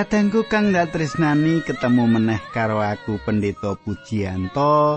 Kadangku 0.00 0.48
kang 0.48 0.72
ndak 0.72 0.96
tresnani 0.96 1.60
ketemu 1.60 2.08
meneh 2.08 2.40
karo 2.56 2.80
aku 2.80 3.20
Pendeta 3.20 3.76
Pujianto. 3.76 4.96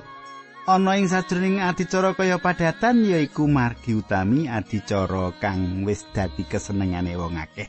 Ana 0.64 0.96
ing 0.96 1.12
sajroning 1.12 1.60
adicara 1.60 2.16
kaya 2.16 2.40
padatan 2.40 3.04
yaiku 3.04 3.44
margi 3.52 4.00
utami 4.00 4.48
adicara 4.48 5.36
kang 5.44 5.84
wis 5.84 6.08
dadi 6.16 6.48
kesenengane 6.48 7.20
wong 7.20 7.36
akeh. 7.36 7.68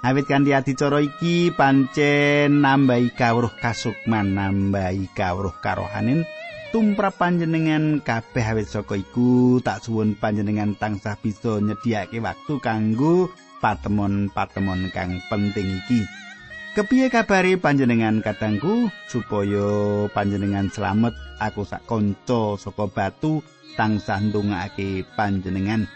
Awit 0.00 0.24
kanthi 0.24 0.56
adicara 0.56 1.04
iki 1.04 1.52
pancen 1.52 2.64
nambahi 2.64 3.12
kawruh 3.12 3.52
kasukman, 3.60 4.32
nambahi 4.32 5.12
kawruh 5.12 5.60
karohanin 5.60 6.24
tumrap 6.72 7.20
panjenengan 7.20 8.00
kabeh 8.00 8.56
awit 8.56 8.72
saka 8.72 8.96
iku 8.96 9.60
tak 9.60 9.84
suwun 9.84 10.16
panjenengan 10.16 10.72
tansah 10.72 11.20
bisa 11.20 11.60
nyediake 11.60 12.16
waktu 12.24 12.56
kanggo 12.64 13.28
patemon-patemon 13.60 14.88
kang 14.96 15.20
penting 15.28 15.84
iki. 15.84 16.00
Kepiye 16.76 17.08
kabari 17.08 17.56
panjenengan 17.56 18.20
katangku 18.20 18.92
supaya 19.08 19.64
panjenengan 20.12 20.68
selamat 20.68 21.16
aku 21.40 21.64
sak 21.64 21.88
kanca 21.88 22.60
saka 22.60 22.84
batu 22.92 23.40
tansah 23.80 24.20
ndongake 24.20 25.08
panjenengan. 25.16 25.88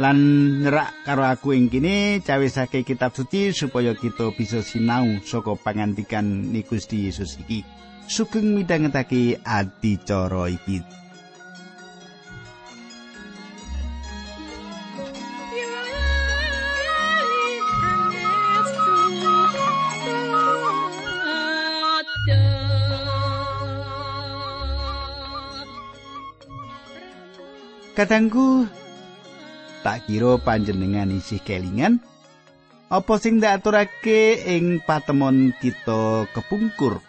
Lan 0.00 0.16
nyerak 0.64 1.04
karo 1.04 1.28
aku 1.28 1.52
ing 1.52 1.68
kene 1.68 2.24
cawisake 2.24 2.80
kitab 2.80 3.12
suci 3.12 3.52
supaya 3.52 3.92
kita 3.92 4.32
bisa 4.32 4.64
sinau 4.64 5.20
saka 5.20 5.52
pangandikan 5.60 6.48
Gusti 6.64 7.04
Yesus 7.04 7.36
iki. 7.36 7.60
Sugeng 8.08 8.56
midhangetake 8.56 9.44
adicara 9.44 10.48
iki 10.48 10.80
Kadangku 28.00 28.64
tak 29.84 30.08
kira 30.08 30.40
panjenengan 30.40 31.12
isih 31.12 31.36
kelingan. 31.44 32.00
Apa 32.88 33.20
sing 33.20 33.44
diaturake 33.44 34.40
ing 34.40 34.80
patemon 34.80 35.52
kita 35.60 36.24
kepungkur? 36.32 37.04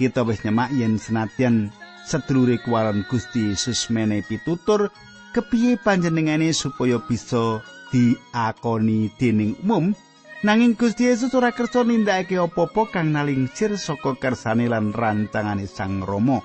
Kita 0.00 0.24
wis 0.24 0.48
nyemak 0.48 0.72
yen 0.72 0.96
senadyan 0.96 1.68
sedulure 2.08 2.56
kuwaran 2.64 3.04
Gusti 3.04 3.52
Yesus 3.52 3.92
menehi 3.92 4.24
pitutur 4.24 4.88
kepiye 5.36 5.76
panjenengane 5.76 6.56
supaya 6.56 6.96
bisa 6.96 7.60
diakoni 7.92 9.12
dening 9.20 9.60
umum? 9.60 9.92
Nanging 10.40 10.72
Gusti 10.72 11.04
Yesus 11.04 11.36
ora 11.36 11.52
kersa 11.52 11.84
nindakake 11.84 12.40
apa-apa 12.40 12.96
kang 12.96 13.12
nalingsir 13.12 13.76
saka 13.76 14.16
kersane 14.16 14.72
lan 14.72 14.96
rancangane 14.96 15.68
Sang 15.68 16.00
Rama 16.00 16.40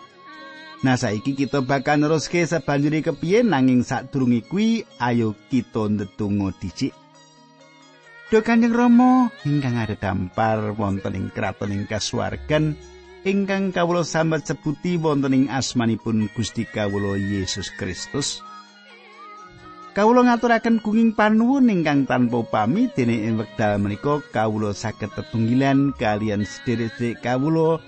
Nah 0.86 0.93
saiki 0.93 1.33
kita 1.33 1.65
bakal 1.65 1.98
neruske 1.98 2.45
sabanjuri 2.45 3.02
kepiye 3.02 3.42
nanging 3.42 3.82
sadurunge 3.82 4.45
kuwi 4.45 4.86
ayo 5.02 5.33
kita 5.49 5.89
ndedonga 5.89 6.54
dhisik. 6.61 6.93
Duh 8.30 8.43
Kanjeng 8.45 8.76
Rama 8.76 9.33
ingkang 9.48 9.80
ada 9.80 9.98
dampar 9.98 10.77
wonten 10.77 11.17
ing 11.17 11.27
kraton 11.33 11.73
ing 11.73 11.89
kasuwargan 11.89 12.77
ingkang 13.26 13.73
kawula 13.73 14.05
sambat 14.05 14.45
sebuti 14.45 15.02
wonten 15.02 15.33
ing 15.33 15.45
asmanipun 15.49 16.30
Gusti 16.38 16.67
kawula 16.70 17.17
Yesus 17.17 17.73
Kristus. 17.73 18.45
Kawula 19.98 20.30
ngaturaken 20.30 20.77
gunging 20.86 21.17
panuwun 21.17 21.73
ingkang 21.73 22.05
tanpa 22.05 22.45
upami 22.45 22.86
dene 22.94 23.26
ing 23.26 23.42
wekdal 23.42 23.82
menika 23.82 24.21
kawula 24.30 24.77
saged 24.77 25.09
tetunggilan 25.17 25.98
kalian 25.98 26.45
sedherek 26.45 27.17
kawula 27.26 27.82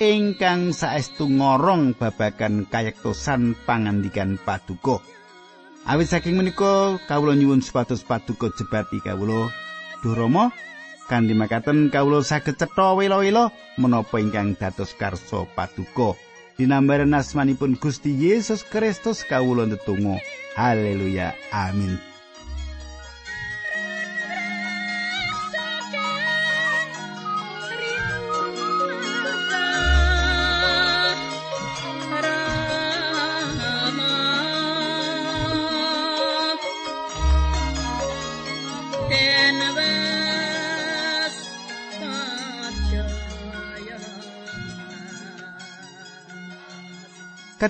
ingkang 0.00 0.72
saestu 0.72 1.28
ngorong 1.28 1.92
babagan 1.92 2.64
kayektosan 2.64 3.52
pangandikan 3.68 4.40
paduka. 4.40 5.04
Awit 5.84 6.08
saking 6.08 6.40
menika 6.40 6.96
kawula 7.04 7.36
nyuwun 7.36 7.60
supados 7.60 8.00
paduka 8.00 8.48
jebati 8.56 9.04
kawula. 9.04 9.52
Duh 10.00 10.16
Rama, 10.16 10.48
kanthi 11.12 11.36
makaten 11.36 11.92
kawula 11.92 12.24
saged 12.24 12.56
cetha 12.56 12.96
wela-wela 12.96 13.52
menapa 13.76 14.16
ingkang 14.16 14.56
dados 14.56 14.96
karsa 14.96 15.44
paduka. 15.52 16.16
Dinambaran 16.56 17.12
asmanipun 17.16 17.76
Gusti 17.76 18.12
Yesus 18.12 18.64
Kristus 18.64 19.24
kawula 19.28 19.68
ndedonga. 19.68 20.16
Haleluya. 20.56 21.36
Amin. 21.52 22.09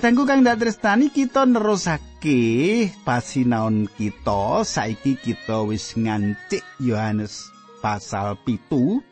Kadangku 0.01 0.25
kang 0.25 0.41
dak 0.41 0.57
tresnani 0.57 1.13
kita 1.13 1.45
nerusake 1.45 2.89
pasinaon 3.05 3.85
kita 3.85 4.65
saiki 4.65 5.13
kita 5.13 5.61
wis 5.69 5.93
ngancik 5.93 6.65
Yohanes 6.81 7.53
pasal 7.85 8.33
pitu. 8.41 9.05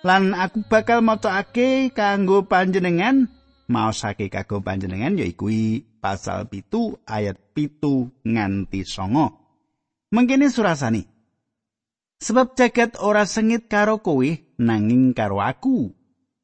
Lan 0.00 0.32
aku 0.32 0.64
bakal 0.72 1.04
macake 1.04 1.92
kanggo 1.92 2.48
panjenengan 2.48 3.28
maosake 3.68 4.32
kanggo 4.32 4.64
panjenengan 4.64 5.20
yaiku 5.20 5.52
pasal 6.00 6.48
pitu 6.48 6.96
ayat 7.04 7.36
pitu 7.52 8.08
nganti 8.24 8.88
songo. 8.88 9.36
Mengkene 10.16 10.48
surasani 10.48 11.04
sebab 12.24 12.56
jagat 12.56 12.96
ora 13.04 13.28
sengit 13.28 13.68
karo 13.68 14.00
kowe 14.00 14.32
nanging 14.56 15.12
karo 15.12 15.44
aku 15.44 15.92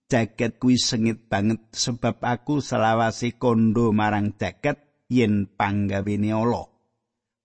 jagat 0.07 0.63
kuwi 0.63 0.79
sengit 0.79 1.27
banget 1.27 1.63
sebab 1.75 2.23
aku 2.23 2.63
selawase 2.63 3.35
kondo 3.35 3.91
marang 3.91 4.39
jagat 4.39 4.79
yen 5.11 5.51
panggawene 5.51 6.31
ala. 6.31 6.71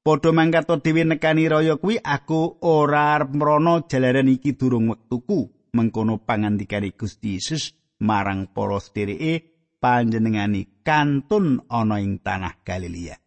Padha 0.02 0.34
mangkat 0.34 0.66
dhewe 0.82 1.06
nekani 1.06 1.46
raya 1.46 1.78
kuwi 1.78 2.02
aku 2.02 2.58
ora 2.66 3.22
mrono 3.22 3.86
jalaran 3.86 4.34
iki 4.34 4.58
durung 4.58 4.90
wektuku 4.90 5.70
mengkono 5.78 6.26
pangandikane 6.26 6.98
Gusti 6.98 7.38
Yesus 7.38 7.78
marang 8.02 8.50
para 8.50 8.82
sedhereke 8.82 9.46
panjenengani 9.78 10.82
kantun 10.82 11.66
ana 11.70 12.02
ing 12.02 12.18
tanah 12.26 12.66
Galilea. 12.66 13.18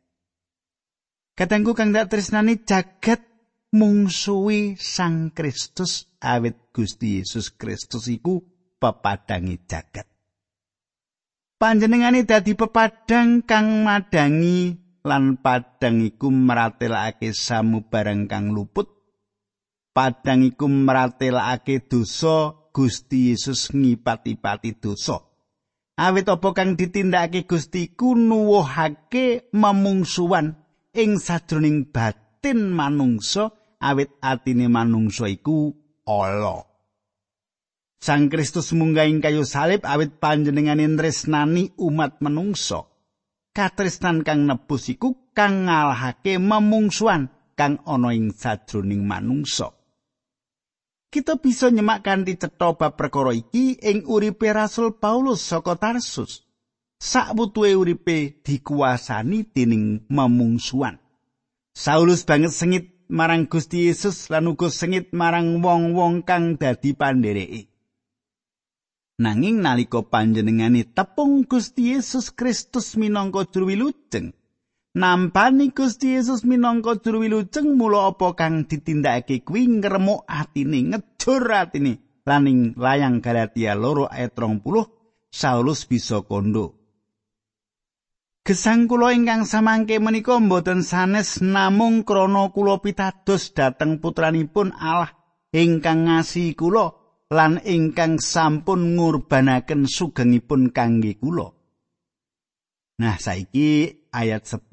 Katanggu 1.34 1.74
kang 1.74 1.90
dak 1.90 2.10
tresnani 2.10 2.62
jagat 2.62 3.22
mungsuhi 3.74 4.78
Sang 4.78 5.34
Kristus 5.34 6.06
awit 6.22 6.70
Gusti 6.70 7.18
Yesus 7.18 7.50
Kristus 7.54 8.06
iku 8.06 8.53
pepadangi 8.78 9.56
jagat. 9.66 10.06
Panjenengane 11.54 12.26
dadi 12.28 12.52
pepadang 12.58 13.46
kang 13.46 13.86
madangi 13.86 14.74
lan 15.04 15.38
padang 15.38 16.02
iku 16.02 16.28
maratelake 16.28 17.30
samubarang 17.32 18.26
kang 18.26 18.52
luput. 18.52 18.90
Padang 19.94 20.42
iku 20.42 20.66
maratelake 20.66 21.86
dosa 21.86 22.52
Gusti 22.74 23.30
Yesus 23.30 23.70
ngipati-pati 23.70 24.74
dosa. 24.82 25.22
Awit 25.94 26.26
apa 26.26 26.50
kang 26.50 26.74
ditindakake 26.74 27.46
Gusti 27.46 27.94
ku 27.94 28.18
nuwuhake 28.18 29.54
memungsuan 29.54 30.58
ing 30.90 31.22
sajroning 31.22 31.94
batin 31.94 32.74
manungsa 32.74 33.54
awit 33.78 34.10
atine 34.18 34.66
manungsa 34.66 35.30
iku 35.30 35.70
ala. 36.02 36.73
Sang 38.04 38.28
Kristus 38.28 38.76
munggahing 38.76 39.24
kayu 39.24 39.48
salib 39.48 39.88
awit 39.88 40.20
panjenengane 40.20 40.84
tresnani 40.92 41.72
umat 41.80 42.20
menungso. 42.20 42.92
Katresnan 43.56 44.20
kang 44.20 44.44
nebus 44.44 44.92
iku 44.92 45.32
kang 45.32 45.64
ngalahake 45.64 46.36
memungsuan 46.36 47.32
kang 47.56 47.80
ana 47.88 48.12
ing 48.12 48.28
sajroning 48.28 49.08
manungsa. 49.08 49.72
Kita 51.08 51.40
bisa 51.40 51.72
nyemak 51.72 52.04
kanthi 52.04 52.36
cetha 52.36 52.76
bab 52.76 52.92
perkara 52.92 53.32
iki 53.32 53.80
ing 53.80 54.04
uripe 54.04 54.52
Rasul 54.52 55.00
Paulus 55.00 55.40
saka 55.40 55.72
Tarsus. 55.80 56.44
Sakbutuhe 57.00 57.72
uripe 57.72 58.44
dikuasani 58.44 59.48
dening 59.48 60.04
memungsuan. 60.12 61.00
Saulus 61.72 62.28
banget 62.28 62.52
sengit 62.52 62.84
marang 63.08 63.48
Gusti 63.48 63.88
Yesus 63.88 64.28
lan 64.28 64.52
uga 64.52 64.68
sengit 64.68 65.08
marang 65.16 65.64
wong-wong 65.64 66.20
kang 66.20 66.60
dadi 66.60 66.92
pandhereke. 66.92 67.72
Nanging 69.14 69.62
nalika 69.62 70.02
panjenengane 70.02 70.90
tepung 70.90 71.46
Gusti 71.46 71.94
Yesus 71.94 72.34
Kristus 72.34 72.98
minangka 72.98 73.46
juru 73.46 73.70
wilujeng, 73.70 74.34
nampani 74.98 75.70
Gusti 75.70 76.18
Yesus 76.18 76.42
minangka 76.42 76.98
juru 76.98 77.22
wilujeng 77.22 77.78
mula 77.78 78.10
apa 78.10 78.34
kang 78.34 78.66
ditindakake 78.66 79.46
kuwi 79.46 79.70
ngremuk 79.70 80.26
atine 80.26 80.98
jujur 80.98 81.46
atine 81.46 82.02
laning 82.26 82.74
layang 82.74 83.22
Galatia 83.22 83.78
loro 83.78 84.10
ayat 84.10 84.34
30 84.34 84.66
Saulus 85.30 85.86
bisa 85.86 86.18
kondo. 86.26 86.74
Gesang 88.42 88.90
kula 88.90 89.14
ingkang 89.14 89.46
samangke 89.46 90.02
menika 90.02 90.42
mboten 90.42 90.82
sanes 90.82 91.38
namung 91.38 92.02
krana 92.02 92.50
kula 92.50 92.82
pitados 92.82 93.54
dhateng 93.54 94.02
putranipun 94.02 94.74
Allah 94.74 95.14
ingkang 95.54 96.10
ngasihi 96.10 96.58
kula 96.58 97.03
lan 97.34 97.58
ingkang 97.66 98.22
sampun 98.22 98.94
ngurbanaken 98.94 99.90
sugengipun 99.90 100.70
kangge 100.70 101.18
kula. 101.18 101.50
Nah, 103.02 103.18
saiki 103.18 104.06
ayat 104.14 104.46
10 104.46 104.70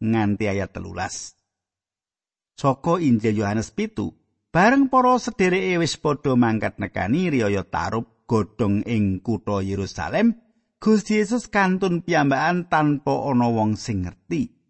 nganti 0.00 0.44
ayat 0.48 0.72
13. 0.72 2.56
Saka 2.56 2.96
Injil 2.96 3.44
Yohanes 3.44 3.76
pitu, 3.76 4.16
bareng 4.48 4.88
para 4.88 5.20
sedereke 5.20 5.76
wis 5.76 6.00
padha 6.00 6.32
mangkat 6.32 6.80
nekani 6.80 7.28
riyaya 7.28 7.68
tarup 7.68 8.24
godhong 8.24 8.80
ing 8.88 9.20
kutha 9.20 9.60
Yerusalem, 9.60 10.40
Gusti 10.80 11.20
Yesus 11.20 11.52
kantun 11.52 12.00
piyambakan 12.00 12.72
tanpa 12.72 13.12
ana 13.28 13.52
wong 13.52 13.76
sing 13.76 14.08
ngerti. 14.08 14.61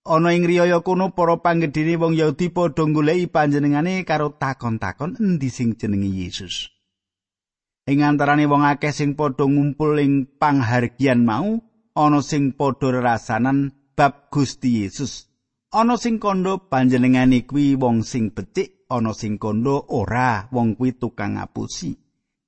Ana 0.00 0.32
ing 0.32 0.48
riyaya 0.48 0.80
kuno 0.80 1.12
para 1.12 1.36
panggedhene 1.44 2.00
wong 2.00 2.16
Yahudi 2.16 2.48
padha 2.48 2.88
goleki 2.88 3.28
panjenengane 3.28 4.00
karo 4.08 4.32
takon-takon 4.32 5.20
endi 5.20 5.52
sing 5.52 5.76
jenenge 5.76 6.08
Yesus. 6.08 6.72
Ing 7.84 8.00
antarane 8.00 8.48
wong 8.48 8.64
akeh 8.64 8.96
sing 8.96 9.12
padha 9.12 9.44
ngumpul 9.44 10.00
ing 10.00 10.40
panghargian 10.40 11.20
mau, 11.28 11.60
ana 11.92 12.20
sing 12.24 12.56
padha 12.56 12.96
rasanan 12.96 13.76
bab 13.92 14.32
Gusti 14.32 14.80
Yesus. 14.80 15.28
Ana 15.68 16.00
sing 16.00 16.16
kandha 16.16 16.56
panjenengane 16.56 17.44
kuwi 17.44 17.76
wong 17.76 18.00
sing 18.00 18.32
becik, 18.32 18.88
ana 18.88 19.12
sing 19.12 19.36
kandha 19.36 19.84
ora, 19.92 20.48
wong 20.48 20.80
kuwi 20.80 20.96
tukang 20.96 21.36
ngapusi. 21.36 21.92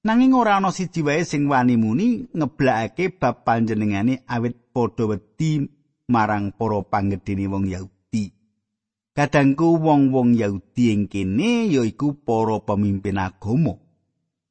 Nanging 0.09 0.33
ora 0.33 0.57
ana 0.57 0.73
siji 0.73 1.05
wae 1.05 1.21
sing 1.29 1.53
wani 1.53 1.77
muni 1.77 2.33
ngeblakake 2.33 3.13
bab 3.21 3.45
panjenengane 3.45 4.25
awit 4.25 4.73
padha 4.73 5.05
wedi 5.05 5.82
marang 6.13 6.53
para 6.53 6.85
panggedhene 6.85 7.49
wong 7.49 7.73
Yahudi. 7.73 8.37
Kadangku 9.17 9.81
wong-wong 9.81 10.37
Yahudi 10.37 10.93
ing 10.93 11.03
kene 11.09 11.73
yaiku 11.73 12.21
para 12.21 12.61
pemimpin 12.61 13.17
agama. 13.17 13.81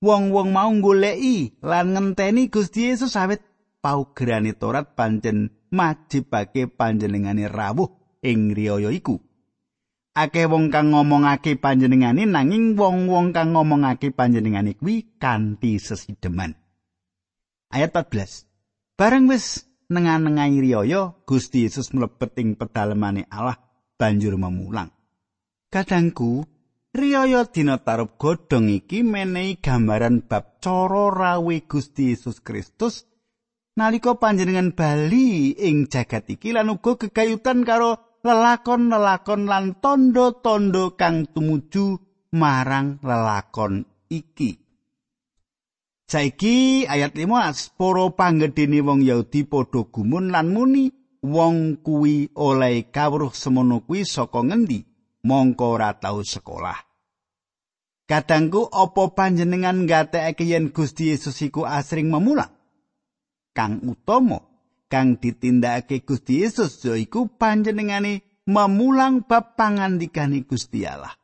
Wong-wong 0.02 0.50
mau 0.50 0.74
goleki 0.82 1.62
lan 1.62 1.94
ngenteni 1.94 2.50
Gusti 2.50 2.90
Yesus 2.90 3.14
awit 3.14 3.46
paugerane 3.86 4.58
Torat 4.58 4.98
pancen 4.98 5.54
majibake 5.70 6.66
panjenengane 6.66 7.46
rawuh 7.46 7.94
ing 8.26 8.58
riyaya 8.58 8.90
iku. 8.90 9.22
akeh 10.12 10.48
wong 10.48 10.68
kang 10.68 10.92
ngomongake 10.92 11.56
panjenengane 11.56 12.28
nanging 12.28 12.76
wong-wong 12.76 13.32
kang 13.32 13.56
ngomongake 13.56 14.12
panjenengane 14.12 14.76
kuwi 14.76 15.16
kanthi 15.16 15.80
sesideman. 15.80 16.56
Ayat 17.72 17.96
14. 17.96 18.44
Bareng 19.00 19.32
wis 19.32 19.71
nengan-nengai 19.92 20.56
riyaya, 20.64 21.12
Gusti 21.28 21.68
Yesus 21.68 21.92
mlebet 21.92 22.40
ing 22.40 22.56
pedalemane 22.56 23.28
Allah 23.28 23.60
banjur 24.00 24.40
memulang. 24.40 24.90
Kadangku, 25.68 26.48
riyaya 26.96 27.44
dina 27.52 27.80
tarup 27.84 28.16
godhong 28.16 28.72
iki 28.72 29.04
menehi 29.04 29.60
gambaran 29.60 30.24
bab 30.24 30.64
cara 30.64 31.12
rawe 31.12 31.56
Gusti 31.68 32.16
Yesus 32.16 32.40
Kristus 32.40 33.12
nalika 33.76 34.20
panjenengan 34.20 34.76
bali 34.76 35.56
ing 35.56 35.88
jagat 35.88 36.28
iki 36.28 36.52
lan 36.52 36.72
uga 36.76 37.00
gegayutan 37.00 37.64
karo 37.64 38.20
lelakon-lelakon 38.22 39.48
lan 39.48 39.80
tondo-tondo 39.80 40.94
kang 41.00 41.26
tumuju 41.32 41.98
marang 42.36 43.00
lelakon 43.02 43.88
iki. 44.12 44.71
Saiki 46.12 46.84
ayat 46.92 47.16
15 47.16 47.80
para 47.80 48.12
panggedhene 48.12 48.84
wong 48.84 49.00
Yahudi 49.00 49.48
padha 49.48 49.88
gumun 49.88 50.28
lan 50.36 50.52
muni 50.52 50.92
wong 51.24 51.80
kuwi 51.80 52.36
oleh 52.36 52.92
kawruh 52.92 53.32
semono 53.32 53.80
kuwi 53.88 54.04
saka 54.04 54.44
ngendi 54.44 54.84
mongko 55.24 55.80
ora 55.80 55.96
tau 55.96 56.20
sekolah. 56.20 56.76
Kadangku 58.12 58.68
apa 58.76 59.16
panjenengan 59.16 59.88
ngatekake 59.88 60.52
yen 60.52 60.76
Gusti 60.76 61.16
Yesus 61.16 61.40
iku 61.48 61.64
asring 61.64 62.12
memula? 62.12 62.52
Kang 63.56 63.80
utama 63.88 64.44
kang 64.92 65.16
ditindakake 65.16 66.04
Gusti 66.04 66.44
Yesus 66.44 66.76
yaiku 66.92 67.32
panjenengane 67.40 68.44
memulang 68.52 69.24
bab 69.24 69.56
pangandikane 69.56 70.44
Gusti 70.44 70.84
Allah. 70.84 71.16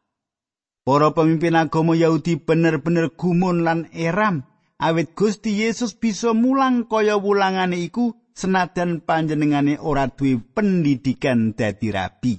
Para 0.88 1.12
pemimpin 1.12 1.60
agama 1.60 1.92
Yahudi 1.92 2.40
bener-bener 2.40 3.12
gumun 3.12 3.68
lan 3.68 3.92
eram 3.92 4.48
awit 4.82 5.14
Gusti 5.18 5.58
Yesus 5.62 5.98
bisa 5.98 6.34
mulang 6.34 6.86
kaya 6.90 7.18
wulangane 7.18 7.78
iku 7.82 8.18
senajan 8.34 9.02
panjenengane 9.02 9.78
ora 9.82 10.10
duwe 10.10 10.38
pendidikan 10.38 11.58
dadi 11.58 11.90
rabi. 11.94 12.34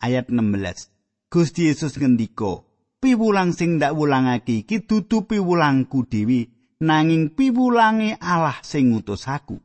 Ayat 0.00 0.32
16. 0.32 0.88
Gusti 1.30 1.68
Yesus 1.68 1.96
ngendika, 2.00 2.64
"Piwulang 3.00 3.52
sing 3.52 3.76
ndak 3.76 3.92
wulangake 3.94 4.64
iki 4.64 4.82
dudu 4.88 5.28
piwulangku 5.28 6.08
dhewe, 6.08 6.48
nanging 6.80 7.36
piwulange 7.36 8.16
Allah 8.20 8.58
sing 8.64 8.90
ngutus 8.90 9.28
aku." 9.28 9.60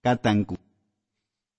katangku. 0.00 0.56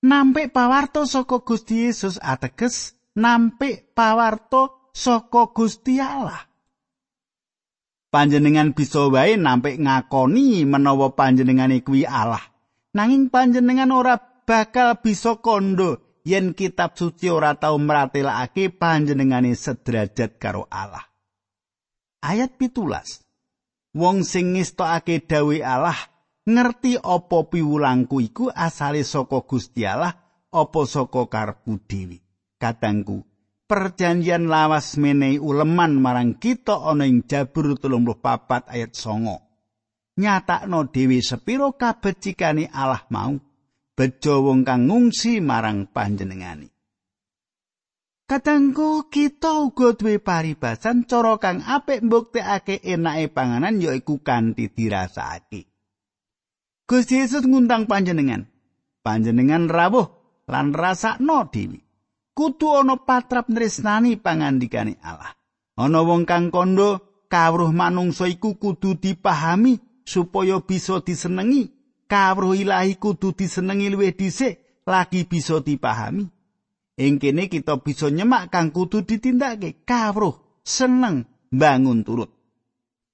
Nampik 0.01 0.49
pawarto 0.49 1.05
saka 1.05 1.45
Gusti 1.45 1.85
Yesus 1.85 2.17
ateges 2.17 2.97
nampik 3.13 3.93
pawarto 3.93 4.89
saka 4.93 5.53
Gusti 5.53 6.01
Allah. 6.01 6.50
Panjenengan 8.11 8.75
bisa 8.75 9.07
wae 9.07 9.39
nampik 9.39 9.79
ngakoni 9.79 10.67
menawa 10.67 11.15
panjenengane 11.15 11.79
kuwi 11.79 12.03
Allah. 12.03 12.43
Nanging 12.91 13.31
panjenengan 13.31 13.95
ora 13.95 14.19
bakal 14.19 14.99
bisa 14.99 15.39
kondo 15.39 16.19
yen 16.27 16.51
kitab 16.51 16.99
suci 16.99 17.31
ora 17.31 17.55
tau 17.55 17.79
mratelakake 17.79 18.75
panjenengane 18.75 19.55
sederajat 19.55 20.35
karo 20.35 20.67
Allah. 20.67 21.07
Ayat 22.19 22.59
pitulas. 22.59 23.23
Wong 23.95 24.27
sing 24.27 24.59
ngestokake 24.59 25.23
dawuh 25.23 25.63
Allah 25.63 25.95
ngerti 26.47 26.99
apa 26.99 27.47
piwulangku 27.47 28.19
iku 28.19 28.51
asale 28.51 29.07
saka 29.07 29.43
Gusti 29.47 29.87
Allah 29.87 30.15
apa 30.51 30.81
saka 30.83 31.27
karepku 31.31 31.79
dhewe 31.87 32.17
katangku 32.57 33.23
perjanjian 33.71 34.51
lawas 34.51 34.99
menehi 34.99 35.39
uleman 35.39 35.95
marang 35.95 36.35
kita 36.35 36.75
ana 36.91 37.07
ing 37.07 37.23
Jabur 37.23 37.79
34 37.79 38.67
ayat 38.67 38.91
9 38.91 40.19
nyatakno 40.19 40.91
dhewe 40.91 41.23
sepiro 41.23 41.79
kabecikane 41.79 42.67
Allah 42.67 43.07
mau 43.07 43.39
bejo 43.95 44.43
wong 44.43 44.67
kang 44.67 44.91
ngungsi 44.91 45.39
marang 45.39 45.87
panjenengani 45.87 46.67
Katangku 48.31 49.11
kita 49.11 49.59
uga 49.59 49.91
duwe 49.91 50.15
paribasan 50.23 51.03
cara 51.03 51.35
kang 51.35 51.59
apik 51.67 51.99
mbuktekake 51.99 52.79
enake 52.79 53.27
panganan 53.27 53.83
yaiku 53.83 54.23
kanthi 54.23 54.71
dirasakake. 54.71 55.67
Gusti 56.87 57.19
Yesus 57.19 57.43
ngundang 57.43 57.91
panjenengan. 57.91 58.47
Panjenengan 59.03 59.67
rawuh 59.67 60.07
lan 60.47 60.71
rasakno 60.71 61.51
dhewe. 61.51 61.90
Kudu 62.31 62.79
ana 62.79 62.95
patrap 62.95 63.51
nresnani 63.51 64.15
pangandikane 64.15 64.97
Allah. 65.03 65.35
Ana 65.75 66.03
wong 66.03 66.23
kang 66.27 66.51
kondo 66.51 67.23
kawruh 67.31 67.71
manungsa 67.71 68.27
iku 68.27 68.55
kudu 68.55 68.99
dipahami 68.99 69.79
supaya 70.03 70.59
bisa 70.59 70.99
disenengi. 70.99 71.71
Kawruh 72.07 72.55
ilahi 72.55 72.99
kudu 72.99 73.31
disenengi 73.31 73.87
luwih 73.87 74.11
dhisik 74.11 74.83
lagi 74.83 75.23
bisa 75.23 75.63
dipahami. 75.63 76.27
Ing 76.99 77.17
kene 77.17 77.47
kita 77.47 77.79
bisa 77.79 78.11
nyemak 78.11 78.51
kang 78.51 78.75
kudu 78.75 79.07
ditindakake 79.07 79.87
kawruh 79.87 80.35
seneng 80.61 81.27
bangun 81.49 82.03
turut. 82.03 82.41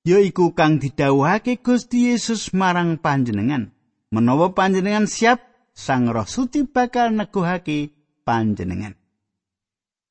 yaiku 0.07 0.55
kang 0.55 0.79
didhawuhake 0.79 1.59
Gusti 1.59 2.07
Yesus 2.09 2.55
marang 2.55 2.95
panjenengan. 2.95 3.75
Menawa 4.07 4.55
panjenengan 4.55 5.03
siap, 5.03 5.43
Sang 5.77 6.09
Roh 6.09 6.25
Suci 6.25 6.65
bakal 6.65 7.13
neguhake 7.13 7.93
panjenengan. 8.25 8.96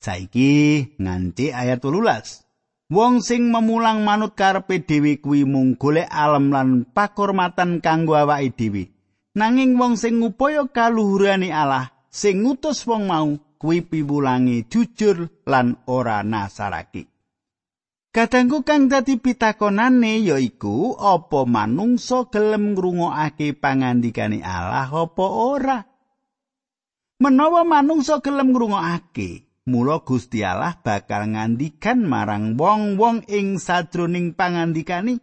Saiki 0.06 0.86
nganti 1.02 1.50
ayat 1.50 1.82
12. 1.82 2.94
Wong 2.94 3.18
sing 3.18 3.50
memulang 3.50 4.06
manut 4.06 4.38
karepe 4.38 4.78
dhewe 4.78 5.18
kuwi 5.18 5.42
mung 5.42 5.74
golek 5.74 6.06
alam 6.06 6.54
lan 6.54 6.86
pakurmatan 6.86 7.82
kanggo 7.82 8.14
awake 8.14 8.54
dhewe. 8.54 8.94
Nanging 9.34 9.74
wong 9.74 9.98
sing 9.98 10.22
ngupaya 10.22 10.70
kaluhurane 10.70 11.50
Allah, 11.50 11.90
sing 12.06 12.46
ngutus 12.46 12.86
wong 12.86 13.10
mau 13.10 13.34
kuwi 13.58 13.82
piwulange 13.82 14.70
jujur 14.70 15.26
lan 15.42 15.74
ora 15.90 16.22
nasarake. 16.22 17.10
Kadangku 18.14 18.62
kang 18.62 18.86
dadi 18.86 19.18
pitakonane 19.18 20.22
yaiku 20.22 20.94
apa 21.02 21.42
manungsa 21.50 22.30
gelem 22.30 22.78
ngrungokake 22.78 23.58
pangandikane 23.58 24.38
Allah 24.40 24.86
apa 24.88 25.26
ora? 25.26 25.82
Menawa 27.18 27.66
manungsa 27.66 28.22
gelem 28.22 28.54
ngrungokake, 28.54 29.45
Mula 29.66 30.06
Gusti 30.06 30.46
Allah 30.46 30.78
bakal 30.78 31.34
ngandikan 31.34 32.06
marang 32.06 32.54
wong-wong 32.54 33.26
ing 33.26 33.58
sajroning 33.58 34.38
pangandikani. 34.38 35.18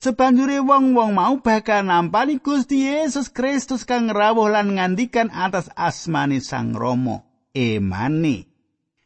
Sebanjure 0.00 0.64
wong-wong 0.64 1.12
mau 1.12 1.36
bakal 1.44 1.84
nampani 1.84 2.40
Gusti 2.40 2.88
Yesus 2.88 3.28
Kristus 3.28 3.84
kang 3.84 4.08
rawuh 4.08 4.48
lan 4.48 4.80
ngandikan 4.80 5.28
atas 5.28 5.68
asmane 5.76 6.40
Sang 6.40 6.72
Rama. 6.72 7.28
Emane. 7.52 8.48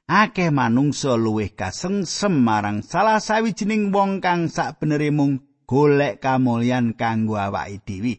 Akeh 0.06 0.54
manungsa 0.54 1.18
luwih 1.18 1.50
kasengsem 1.58 2.38
marang 2.38 2.86
salah 2.86 3.18
sawijining 3.18 3.90
wong 3.90 4.22
kang 4.22 4.46
sakbenere 4.46 5.10
mung 5.10 5.42
golek 5.66 6.22
kamulyan 6.22 6.94
kanggo 6.94 7.34
awake 7.34 7.82
dhewe. 7.82 8.14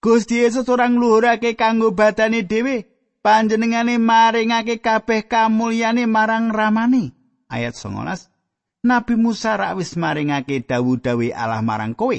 Gusti 0.00 0.40
Yesus 0.40 0.64
ora 0.72 0.88
ngluhurake 0.88 1.52
kanggo 1.52 1.92
badane 1.92 2.48
dhewe, 2.48 2.95
panjenengane 3.26 3.98
maringake 3.98 4.78
kabeh 4.78 5.26
kamulyane 5.26 6.06
marang 6.06 6.54
ramane. 6.54 7.10
Ayat 7.50 7.74
19. 7.74 8.86
Nabi 8.86 9.14
Musa 9.18 9.58
rak 9.58 9.82
wis 9.82 9.98
maringake 9.98 10.62
dawuh-dawuh 10.62 11.34
Allah 11.34 11.58
marang 11.58 11.98
kowe. 11.98 12.14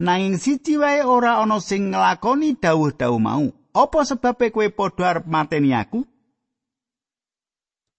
Nanging 0.00 0.40
siji 0.40 0.80
wae 0.80 1.04
ora 1.04 1.44
ana 1.44 1.60
sing 1.60 1.92
nglakoni 1.92 2.56
dawuh-dawuh 2.56 3.20
mau. 3.20 3.52
Apa 3.76 4.08
sebabe 4.08 4.48
kowe 4.48 4.64
padha 4.72 5.20
arep 5.20 5.28
mateni 5.28 5.76
aku? 5.76 6.08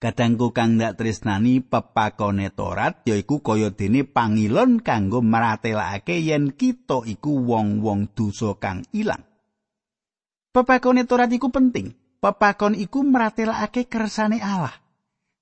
Kadangku 0.01 0.53
kang 0.53 0.77
ndak 0.77 0.97
tresnani 0.97 1.61
pepakone 1.61 2.53
Torat 2.53 3.01
yaiku 3.05 3.41
kaya 3.41 3.73
dene 3.73 4.05
pangilon 4.05 4.81
kanggo 4.81 5.25
maratelake 5.25 6.21
yen 6.21 6.53
kita 6.53 7.01
iku 7.05 7.37
wong-wong 7.37 8.13
dosa 8.13 8.57
kang 8.57 8.85
ilang. 8.93 9.25
Pepakone 10.53 11.05
Torat 11.05 11.29
iku 11.33 11.49
penting. 11.49 12.06
Pepakon 12.19 12.77
iku 12.77 13.01
mratelakake 13.05 13.85
kersane 13.85 14.41
Allah. 14.41 14.73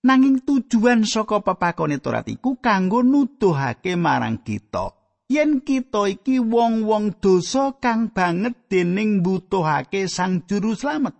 Nanging 0.05 0.46
tujuan 0.46 1.01
saka 1.03 1.41
pepakone 1.41 1.98
Torat 1.98 2.29
iku 2.29 2.62
kanggo 2.62 3.01
nuduhake 3.01 3.98
marang 3.98 4.46
kita 4.46 5.05
yen 5.25 5.65
kita 5.65 6.05
iki 6.05 6.38
wong-wong 6.38 7.17
dosa 7.17 7.74
kang 7.82 8.13
banget 8.13 8.70
dening 8.70 9.25
mbutuhake 9.25 10.05
Sang 10.05 10.46
Juru 10.46 10.77
Slamet. 10.77 11.15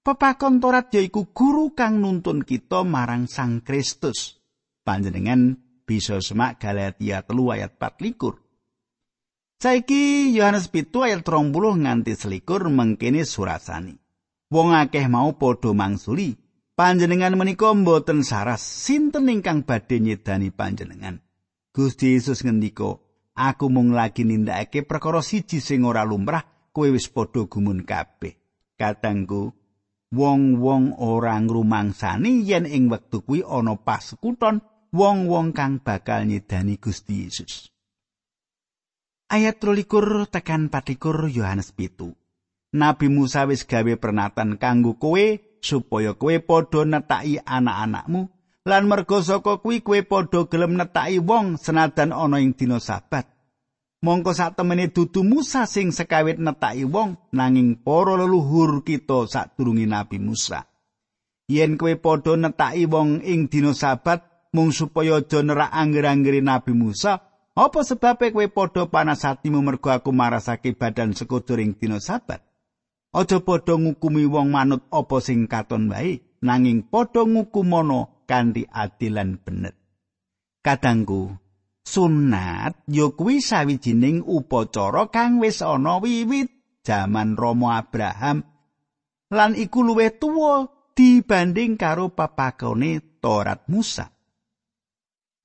Pepakon 0.00 0.58
Torat 0.58 0.90
yaiku 0.90 1.30
guru 1.30 1.76
kang 1.76 2.00
nuntun 2.00 2.42
kita 2.42 2.82
marang 2.82 3.30
Sang 3.30 3.62
Kristus. 3.62 4.40
Panjenengan 4.82 5.60
bisa 5.84 6.18
semak 6.18 6.58
Galatia 6.58 7.22
telu 7.22 7.52
ayat 7.52 7.76
4 7.76 9.60
Saiki 9.60 10.32
Yohanes 10.32 10.72
pitu 10.72 11.04
ayat 11.04 11.20
30 11.20 11.52
nganti 11.52 12.16
selikur 12.16 12.72
mengkene 12.72 13.28
surasani. 13.28 14.09
Wong 14.50 14.74
akeh 14.74 15.06
mau 15.06 15.30
padha 15.38 15.70
mangsuli, 15.70 16.34
panjenengan 16.74 17.38
menika 17.38 17.70
mboten 17.70 18.26
saras 18.26 18.58
sinten 18.58 19.30
ingkang 19.30 19.62
badhe 19.62 20.02
nyedani 20.02 20.50
panjenengan. 20.50 21.22
Gusti 21.70 22.18
Yesus 22.18 22.42
ngendika, 22.42 22.98
aku 23.38 23.70
mung 23.70 23.94
lagi 23.94 24.26
nindakake 24.26 24.82
perkara 24.82 25.22
siji 25.22 25.62
sing 25.62 25.86
ora 25.86 26.02
lumrah, 26.02 26.42
kowe 26.74 26.90
wis 26.90 27.06
padha 27.06 27.46
gumun 27.46 27.86
kabeh. 27.86 28.34
Katangku, 28.74 29.54
wong-wong 30.10 30.98
ora 30.98 31.38
ngrumangsani 31.38 32.42
yen 32.42 32.66
ing 32.66 32.90
wektu 32.90 33.22
kuwi 33.22 33.46
ana 33.46 33.78
pasekuton 33.78 34.66
wong-wong 34.90 35.54
kang 35.54 35.78
bakal 35.78 36.26
nyedani 36.26 36.74
Gusti 36.82 37.22
Yesus. 37.22 37.70
Ayat 39.30 39.62
23 39.62 40.26
tekan 40.26 40.66
24 40.66 41.30
Yohanes 41.30 41.70
pitu. 41.70 42.18
Nabi 42.70 43.10
Musa 43.10 43.50
wis 43.50 43.66
gawe 43.66 43.98
pernatan 43.98 44.54
kanggo 44.54 44.94
kowe 44.94 45.42
supaya 45.58 46.14
kowe 46.14 46.38
padha 46.38 46.86
netaki 46.86 47.42
anak-anakmu 47.42 48.30
lan 48.62 48.86
merga 48.86 49.18
saka 49.26 49.58
kuwi 49.58 49.82
kowe 49.82 49.98
padha 50.06 50.46
gelem 50.46 50.78
netaki 50.78 51.18
wong 51.18 51.58
senadan 51.58 52.14
ana 52.14 52.38
ing 52.38 52.54
dina 52.54 52.78
sabat. 52.78 53.26
Mongko 54.00 54.32
sak 54.32 54.56
temene 54.56 54.88
dudu 54.94 55.26
Musa 55.26 55.66
sing 55.66 55.90
sekawit 55.90 56.38
netaki 56.38 56.86
wong 56.86 57.18
nanging 57.34 57.82
para 57.82 58.14
leluhur 58.14 58.86
kita 58.86 59.26
sadurunge 59.26 59.84
Nabi 59.90 60.22
Musa. 60.22 60.62
Yen 61.50 61.74
kowe 61.74 61.90
padha 61.98 62.38
netaki 62.38 62.86
wong 62.86 63.18
ing 63.26 63.50
dina 63.50 63.74
sabat 63.74 64.22
mung 64.54 64.70
supaya 64.70 65.18
aja 65.18 65.42
nerak 65.42 65.74
angger-anggere 65.74 66.38
Nabi 66.38 66.70
Musa, 66.74 67.18
apa 67.54 67.82
sebabe 67.82 68.30
kowe 68.30 68.46
padha 68.46 68.86
panas 68.86 69.26
atimu 69.26 69.58
mergo 69.58 69.90
aku 69.90 70.14
marasake 70.14 70.78
badan 70.78 71.18
sekudur 71.18 71.58
ing 71.58 71.74
dina 71.74 71.98
sabat? 71.98 72.49
Aja 73.10 73.42
padha 73.42 73.74
ngukumi 73.74 74.22
wong 74.30 74.54
manut 74.54 74.86
apa 74.94 75.18
sing 75.18 75.50
katon 75.50 75.90
wae, 75.90 76.22
nanging 76.46 76.86
padha 76.86 77.26
ngukumono 77.26 78.24
kanthi 78.30 78.62
adilan 78.70 79.42
bener. 79.42 79.74
Kadangku, 80.62 81.34
sunat 81.82 82.86
ya 82.86 83.10
kuwi 83.10 83.42
sawijining 83.42 84.22
upacara 84.22 85.10
kang 85.10 85.42
wis 85.42 85.58
ana 85.58 85.98
wiwit 85.98 86.54
jaman 86.86 87.34
Rama 87.34 87.82
Abraham 87.82 88.46
lan 89.30 89.58
iku 89.58 89.82
luwih 89.82 90.14
tuwa 90.20 90.70
dibanding 90.94 91.74
karo 91.74 92.14
papakone 92.14 93.18
Torat 93.18 93.66
Musa. 93.66 94.19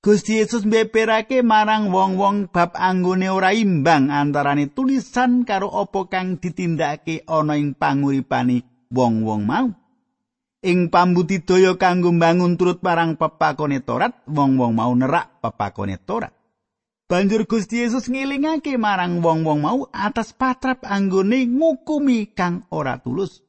Gusti 0.06 0.38
Yesus 0.38 0.62
mbeberake 0.62 1.42
marang 1.42 1.90
wong-wong 1.90 2.46
bab 2.54 2.78
anggone 2.78 3.26
ora 3.26 3.50
imbang 3.50 4.06
antarane 4.06 4.70
tulisan 4.70 5.42
karo 5.42 5.66
apa 5.82 6.06
kang 6.06 6.38
ditindakake 6.38 7.26
ana 7.26 7.58
ing 7.58 7.74
panguripane 7.74 8.86
wong-wong 8.86 9.42
mau. 9.42 9.66
Ing 10.62 10.94
pambudidaya 10.94 11.74
kanggo 11.74 12.14
mbangun 12.14 12.54
turut 12.54 12.86
marang 12.86 13.18
pepakone 13.18 13.82
Torat, 13.82 14.22
wong-wong 14.30 14.78
mau 14.78 14.94
nerak 14.94 15.42
pepakone 15.42 15.98
Torat. 15.98 16.30
Banjur 17.10 17.42
Gusti 17.50 17.82
Yesus 17.82 18.06
ngilingake 18.06 18.78
marang 18.78 19.18
wong-wong 19.18 19.58
mau 19.58 19.90
atas 19.90 20.30
patrap 20.30 20.86
anggone 20.86 21.50
ngukumi 21.50 22.30
kang 22.30 22.62
ora 22.70 23.02
tulus. 23.02 23.42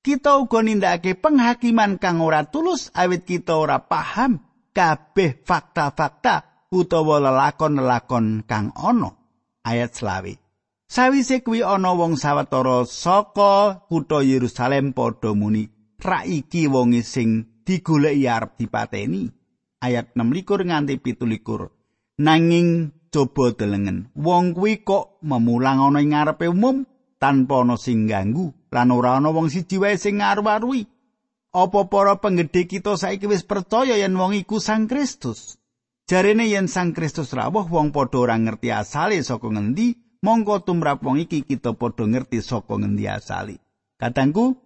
Kita 0.00 0.40
uga 0.40 0.64
nindakake 0.64 1.12
penghakiman 1.12 2.00
kang 2.00 2.24
ora 2.24 2.48
tulus 2.48 2.88
awit 2.96 3.28
kita 3.28 3.52
ora 3.52 3.84
paham 3.84 4.47
kabeh 4.78 5.42
fakta-fakta 5.42 6.70
utawa 6.70 7.18
lelakon-lelakon 7.18 8.46
kang 8.46 8.70
ana. 8.78 9.10
Ayat 9.66 9.98
selawi 9.98 10.38
sawise 10.86 11.42
kuwi 11.42 11.66
ana 11.66 11.92
wong 11.98 12.14
sawetara 12.14 12.86
saka 12.86 13.82
kutha 13.90 14.22
Yerusalem 14.22 14.94
padha 14.94 15.34
muni 15.34 15.66
ra 15.98 16.22
iki 16.22 16.70
wong 16.70 16.94
sing 17.02 17.50
digoleki 17.66 18.30
arep 18.30 18.54
dipateni. 18.54 19.26
Ayat 19.82 20.14
26 20.14 20.70
nganti 20.70 20.94
17 21.02 22.22
nanging 22.22 22.90
coba 23.14 23.54
delengen 23.54 24.10
wong 24.18 24.54
kuwi 24.54 24.82
kok 24.82 25.22
memulang 25.22 25.78
ana 25.78 26.02
ing 26.02 26.12
ngarepe 26.12 26.50
umum 26.50 26.82
tanpa 27.22 27.62
ana 27.62 27.78
sing 27.78 28.10
ganggu 28.10 28.50
lan 28.74 28.90
ora 28.90 29.16
ana 29.18 29.30
wong 29.30 29.48
siji 29.50 29.78
wae 29.78 29.94
sing 29.94 30.18
ngaru-arui 30.18 30.86
Apa 31.48 31.88
para 31.88 32.20
penggede 32.20 32.68
kita 32.68 33.00
saiki 33.00 33.24
wis 33.24 33.40
percaya 33.40 33.96
yen 33.96 34.12
wong 34.20 34.36
iku 34.36 34.60
Sang 34.60 34.84
Kristus? 34.84 35.56
Jarene 36.04 36.44
yen 36.44 36.68
Sang 36.68 36.92
Kristus 36.92 37.32
rawuh 37.32 37.64
wong 37.64 37.88
padha 37.88 38.20
ora 38.20 38.36
ngerti 38.36 38.68
asale 38.68 39.16
saka 39.24 39.48
ngendi, 39.48 39.96
mongko 40.20 40.68
tumrap 40.68 41.00
wong 41.00 41.24
iki 41.24 41.48
kita 41.48 41.72
padha 41.72 42.04
ngerti 42.04 42.44
saka 42.44 42.76
ngendi 42.76 43.08
asale. 43.08 43.56
Katangku, 43.96 44.60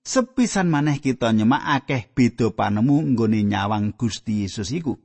sepisan 0.00 0.72
maneh 0.72 0.96
kita 0.96 1.28
nyemak 1.28 1.84
akeh 1.84 2.08
beda 2.16 2.56
panemu 2.56 3.12
nggone 3.12 3.44
nyawang 3.44 3.92
Gusti 3.92 4.48
Yesus 4.48 4.72
iku. 4.72 4.96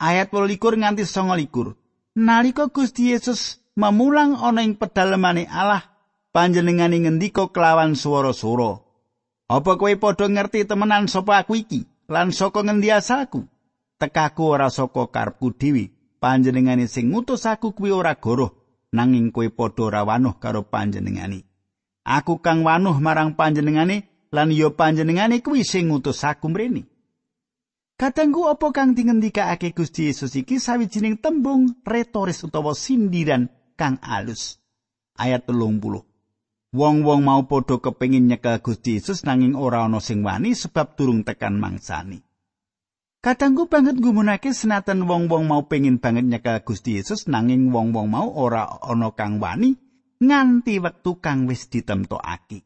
Ayat 0.00 0.28
28 0.32 0.84
nganti 0.84 1.04
29. 1.08 2.20
Nalika 2.20 2.68
Gusti 2.68 3.12
Yesus 3.12 3.60
memulang 3.72 4.36
ana 4.36 4.60
ing 4.60 4.76
pedalemane 4.76 5.48
Allah, 5.48 5.88
panjenengane 6.32 7.08
ngendika 7.08 7.48
kelawan 7.48 7.96
swara-swara, 7.96 8.89
Apa 9.50 9.74
kowe 9.74 9.90
padha 9.98 10.30
ngerti 10.30 10.62
temenan 10.62 11.10
sapa 11.10 11.42
aku 11.42 11.58
iki? 11.58 11.82
Lan 12.06 12.30
saka 12.30 12.62
ngendi 12.62 12.94
asalku? 12.94 13.50
Tekaku 13.98 14.46
ora 14.46 14.70
saka 14.70 15.10
karepku 15.10 15.50
dhewe. 15.58 15.90
Panjenengane 16.22 16.86
sing 16.86 17.10
ngutus 17.10 17.50
aku 17.50 17.74
kuwi 17.74 17.90
ora 17.90 18.14
goroh, 18.14 18.54
nanging 18.94 19.34
kowe 19.34 19.50
padha 19.50 19.82
ora 19.90 20.00
wanuh 20.06 20.38
karo 20.38 20.62
panjenengane. 20.62 21.42
Aku 22.06 22.38
kang 22.38 22.62
wanuh 22.62 22.94
marang 23.02 23.34
panjenengane 23.34 24.06
lan 24.30 24.54
ya 24.54 24.70
panjenengane 24.70 25.42
kuwi 25.42 25.66
sing 25.66 25.90
ngutus 25.90 26.22
aku 26.22 26.46
mrene. 26.46 26.86
Katengku 27.98 28.46
apa 28.46 28.70
kang 28.70 28.94
dingendikake 28.94 29.74
Gusti 29.74 30.06
Yesus 30.08 30.38
iki 30.38 30.62
sawijining 30.62 31.18
tembung 31.18 31.74
retoris 31.82 32.46
utawa 32.46 32.70
sindiran 32.78 33.50
kang 33.74 33.98
alus. 33.98 34.62
Ayat 35.18 35.50
30. 35.50 36.09
Wong-wong 36.70 37.26
mau 37.26 37.50
padha 37.50 37.82
kepengin 37.82 38.30
nyekel 38.30 38.62
Gusti 38.62 38.94
Yesus 38.94 39.26
nanging 39.26 39.58
ora 39.58 39.90
ana 39.90 39.98
sing 39.98 40.22
wani 40.22 40.54
sebab 40.54 40.94
durung 40.94 41.26
tekan 41.26 41.58
mangsani. 41.58 42.22
Kadangku 43.20 43.66
banget 43.66 43.98
gumunake 43.98 44.54
senatan 44.54 45.02
wong-wong 45.04 45.50
mau 45.50 45.66
pengin 45.66 45.98
banget 45.98 46.30
nyekel 46.30 46.62
Gusti 46.62 46.94
Yesus 46.94 47.26
nanging 47.26 47.74
wong-wong 47.74 48.06
mau 48.06 48.30
ora 48.30 48.70
ana 48.86 49.10
kang 49.12 49.42
wani 49.42 49.74
nganti 50.22 50.78
wektu 50.78 51.18
kang 51.18 51.50
wis 51.50 51.66
ditemtokake. 51.66 52.62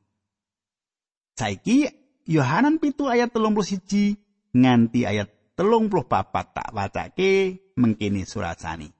Saiki 1.35 1.89
Yohanan 2.29 2.79
pitu 2.81 3.09
ayat 3.09 3.33
telung 3.33 3.57
puluh 3.57 3.67
siji 3.67 4.21
nganti 4.53 5.09
ayat 5.09 5.29
telung 5.57 5.89
puluh 5.91 6.07
papat 6.07 6.55
tak 6.55 6.69
wacake 6.77 7.73
mengkini 7.81 8.29
surasani. 8.29 8.94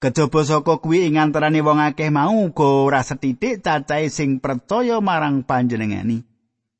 Kejaba 0.00 0.40
saka 0.48 0.80
kuwi 0.80 1.12
ing 1.12 1.20
antarané 1.20 1.60
wong 1.60 1.76
akeh 1.76 2.08
mau 2.08 2.32
uga 2.32 2.64
ora 2.88 3.04
setitik 3.04 3.60
cacahe 3.60 4.08
sing 4.08 4.40
percaya 4.40 4.96
marang 4.96 5.44
panjenengani. 5.44 6.24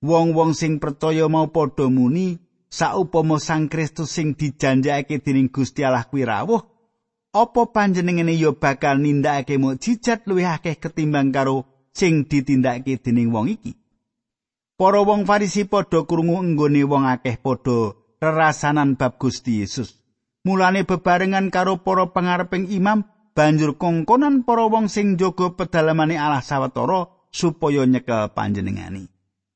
Wong-wong 0.00 0.56
sing 0.56 0.80
percaya 0.80 1.28
mau 1.28 1.52
padha 1.52 1.92
muni 1.92 2.40
saupama 2.72 3.36
Sang 3.36 3.68
Kristus 3.68 4.16
sing 4.16 4.32
dijanjake 4.32 5.20
dening 5.20 5.52
Gusti 5.52 5.84
Allah 5.84 6.08
kuwi 6.08 6.24
rawuh, 6.24 6.64
apa 7.36 7.62
panjenengane 7.68 8.40
ya 8.40 8.56
bakal 8.56 8.96
nindakake 9.04 9.60
mukjizat 9.60 10.24
luwih 10.24 10.48
akeh 10.48 10.80
ketimbang 10.80 11.28
karo 11.28 11.68
sing 11.92 12.24
ditindakake 12.24 13.04
dening 13.04 13.36
wong 13.36 13.52
iki? 13.52 13.76
Para 14.80 15.04
wong 15.04 15.28
Farisi 15.28 15.68
padha 15.68 16.08
krungu 16.08 16.40
enggone 16.40 16.88
wong 16.88 17.04
akeh 17.04 17.36
padha 17.36 17.92
rerasanan 18.16 18.96
bab 18.96 19.20
Gusti 19.20 19.60
Yesus. 19.60 19.99
Mulane 20.40 20.88
bebarengan 20.88 21.52
karo 21.52 21.84
para 21.84 22.08
pangareping 22.16 22.72
imam 22.72 23.04
banjur 23.36 23.76
kongkonan 23.76 24.48
para 24.48 24.64
wong 24.72 24.88
sing 24.88 25.20
jaga 25.20 25.52
pedalamane 25.52 26.16
Allah 26.16 26.40
sawetara 26.40 27.28
supaya 27.28 27.84
nyekel 27.84 28.32
panjenengani. 28.32 29.04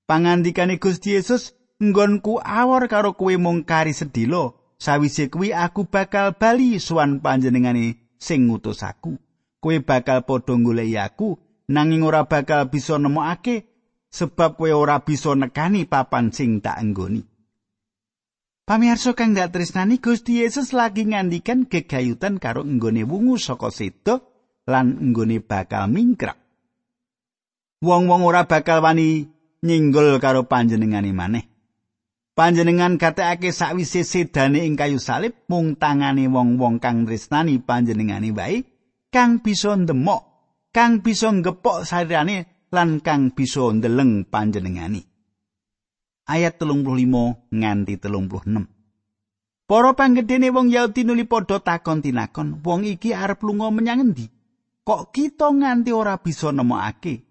Pangandikane 0.04 0.76
Gusti 0.76 1.16
Yesus, 1.16 1.56
nggonku 1.80 2.36
awor 2.44 2.84
karo 2.92 3.16
kowe 3.16 3.32
mung 3.40 3.64
kari 3.64 3.96
sedilo, 3.96 4.76
sawise 4.76 5.32
kuwi 5.32 5.56
aku 5.56 5.88
bakal 5.88 6.36
bali 6.36 6.76
suwan 6.76 7.24
panjenengane 7.24 8.12
sing 8.20 8.44
ngutus 8.44 8.84
aku. 8.84 9.16
Kowe 9.64 9.76
bakal 9.80 10.28
padha 10.28 10.52
goleki 10.60 11.00
aku 11.00 11.40
nanging 11.72 12.04
ora 12.04 12.28
bakal 12.28 12.68
bisa 12.68 13.00
nemokake 13.00 13.72
sebab 14.12 14.60
kowe 14.60 14.68
ora 14.68 15.00
bisa 15.00 15.32
nekani 15.32 15.88
papan 15.88 16.28
sing 16.28 16.60
tak 16.60 16.76
enggoni. 16.84 17.33
Pamirsa 18.64 19.12
kang 19.12 19.36
dak 19.36 19.52
tresnani 19.52 20.00
Gusti 20.00 20.40
Yesus 20.40 20.72
lagi 20.72 21.04
ngandikan 21.04 21.68
gegayutan 21.68 22.40
karo 22.40 22.64
nggone 22.64 23.04
wungu 23.04 23.36
saka 23.36 23.68
sedo 23.68 24.24
lan 24.64 25.12
nggone 25.12 25.44
bakal 25.44 25.84
mingkrak. 25.92 26.40
Wong-wong 27.84 28.24
ora 28.24 28.48
bakal 28.48 28.80
wani 28.80 29.28
nyinggol 29.60 30.16
karo 30.16 30.48
panjenengane 30.48 31.12
maneh. 31.12 31.44
Panjenengan 32.32 32.96
gatekake 32.96 33.52
sakwise 33.52 34.00
sedane 34.00 34.64
ing 34.64 34.80
kayu 34.80 34.96
salib 34.96 35.44
mung 35.52 35.76
tangane 35.76 36.24
wong-wong 36.32 36.80
kang 36.80 37.04
tresnani 37.04 37.60
panjenengane 37.60 38.32
wae 38.32 38.64
kang 39.12 39.44
bisa 39.44 39.76
ndemok, 39.76 40.24
kang 40.72 41.04
bisa 41.04 41.28
ngepok 41.28 41.84
sarirane 41.84 42.64
lan 42.72 43.04
kang 43.04 43.36
bisa 43.36 43.68
ndeleng 43.76 44.24
panjenengane. 44.24 45.13
Ayat 46.28 46.56
35 46.60 47.52
nganti 47.52 47.94
36. 48.00 48.68
Para 49.64 49.96
panggedene 49.96 50.52
wong 50.52 50.68
Yahudi 50.68 51.08
nuli 51.08 51.24
padha 51.24 51.56
takon 51.56 52.04
tinakon, 52.04 52.60
wong 52.60 52.84
iki 52.84 53.16
arep 53.16 53.40
lunga 53.40 53.72
menyang 53.72 54.12
endi? 54.12 54.28
Kok 54.84 55.08
kita 55.16 55.48
nganti 55.48 55.88
ora 55.96 56.20
bisa 56.20 56.52
nemokake? 56.52 57.24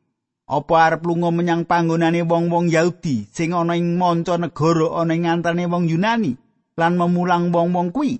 Apa 0.50 0.74
arep 0.90 1.06
lunga 1.06 1.30
menyang 1.30 1.70
panggonane 1.70 2.26
wong-wong 2.26 2.74
Yahudi 2.74 3.30
sing 3.30 3.54
ana 3.54 3.78
ing 3.78 4.02
manca 4.02 4.36
negara 4.42 4.98
ana 4.98 5.14
ing 5.14 5.30
antane 5.30 5.70
wong 5.70 5.86
Yunani 5.86 6.34
lan 6.74 6.98
memulang 6.98 7.54
wong-wong 7.54 7.94
kuwi? 7.94 8.18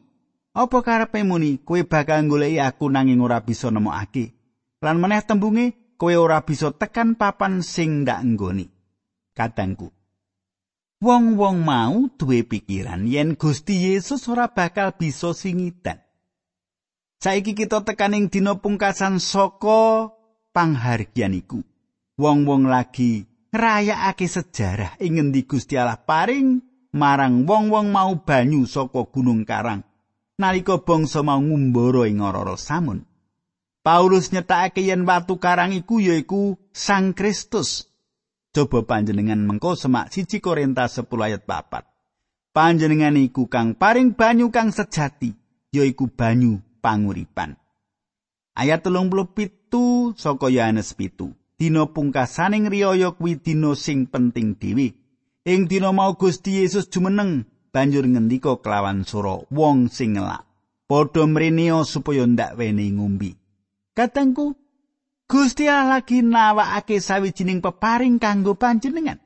Apa 0.54 0.86
karepe 0.86 1.26
muni 1.26 1.66
kowe 1.66 1.82
bakal 1.82 2.30
goleki 2.30 2.62
aku 2.62 2.86
nanging 2.94 3.26
ora 3.26 3.42
bisa 3.42 3.74
nemokake? 3.74 4.38
Lan 4.86 5.02
meneh 5.02 5.26
tembunge 5.26 5.98
kowe 5.98 6.14
ora 6.14 6.46
bisa 6.46 6.70
tekan 6.70 7.18
papan 7.18 7.66
sing 7.66 8.06
ndak 8.06 8.22
nggoni. 8.22 8.70
Kadangku, 9.34 9.90
wong-wong 11.04 11.68
mau 11.68 12.08
duwe 12.16 12.48
pikiran 12.48 13.04
yen 13.04 13.36
Gusti 13.36 13.92
Yesus 13.92 14.24
ora 14.32 14.48
bakal 14.48 14.96
bisa 14.96 15.36
singitan. 15.36 16.00
Saiki 17.20 17.52
kita 17.52 17.84
tekaning 17.84 18.32
dina 18.32 18.56
pungkasan 18.56 19.20
saka 19.20 20.16
panghargyan 20.56 21.36
iku. 21.36 21.60
Wong-wong 22.16 22.72
lagi 22.72 23.28
ngrayakake 23.52 24.32
sejarah 24.32 24.96
ing 25.04 25.20
ngendi 25.20 25.44
Gusti 25.44 25.76
Allah 25.76 26.00
paring 26.00 26.64
marang 26.96 27.44
wong-wong 27.44 27.92
mau 27.92 28.16
banyu 28.24 28.64
saka 28.64 29.04
Gunung 29.12 29.44
Karang 29.44 29.84
nalika 30.40 30.80
bangsa 30.80 31.20
mau 31.20 31.40
ngumbara 31.44 32.08
ing 32.08 32.24
ora 32.24 32.56
samun. 32.56 33.04
Paulus 33.84 34.32
nyetakake 34.32 34.88
yen 34.88 35.04
watu 35.04 35.36
karang 35.36 35.76
iku 35.76 36.00
yaiku 36.00 36.56
Sang 36.72 37.12
Kristus 37.12 37.92
Coba 38.54 38.86
panjenengan 38.86 39.42
mengko 39.42 39.74
semak 39.74 40.14
siji 40.14 40.38
Korintus 40.38 41.02
10 41.02 41.10
ayat 41.26 41.42
4. 41.50 42.54
Panjenengan 42.54 43.18
iku 43.18 43.50
kang 43.50 43.74
paring 43.74 44.14
banyu 44.14 44.54
kang 44.54 44.70
sejati, 44.70 45.34
yaiku 45.74 46.06
banyu 46.06 46.62
panguripan. 46.78 47.58
Ayat 48.54 48.86
telung 48.86 49.10
puluh 49.10 49.34
pitu 49.34 50.14
saka 50.14 50.54
Yohanes 50.54 50.94
pitu. 50.94 51.34
Dino 51.58 51.90
pungkasaning 51.90 52.70
riyaya 52.70 53.18
kuwi 53.18 53.42
dino 53.42 53.74
sing 53.74 54.06
penting 54.06 54.54
dhewe. 54.54 54.94
Ing 55.50 55.66
dina 55.66 55.90
mau 55.90 56.14
Gusti 56.14 56.62
Yesus 56.62 56.94
jumeneng 56.94 57.50
banjur 57.74 58.06
ngendika 58.06 58.62
kelawan 58.62 59.02
sura 59.02 59.42
wong 59.50 59.90
sing 59.90 60.14
ngelak. 60.14 60.46
Padha 60.86 61.26
mrene 61.26 61.74
supaya 61.90 62.22
ndak 62.30 62.54
wene 62.54 62.86
ngumbi. 62.94 63.34
Katengku 63.98 64.54
Gusti 65.34 65.66
Allah 65.66 65.98
lagi 65.98 66.22
nawakake 66.22 67.02
sawijining 67.02 67.58
peparing 67.58 68.22
kanggo 68.22 68.54
panjenengan. 68.54 69.18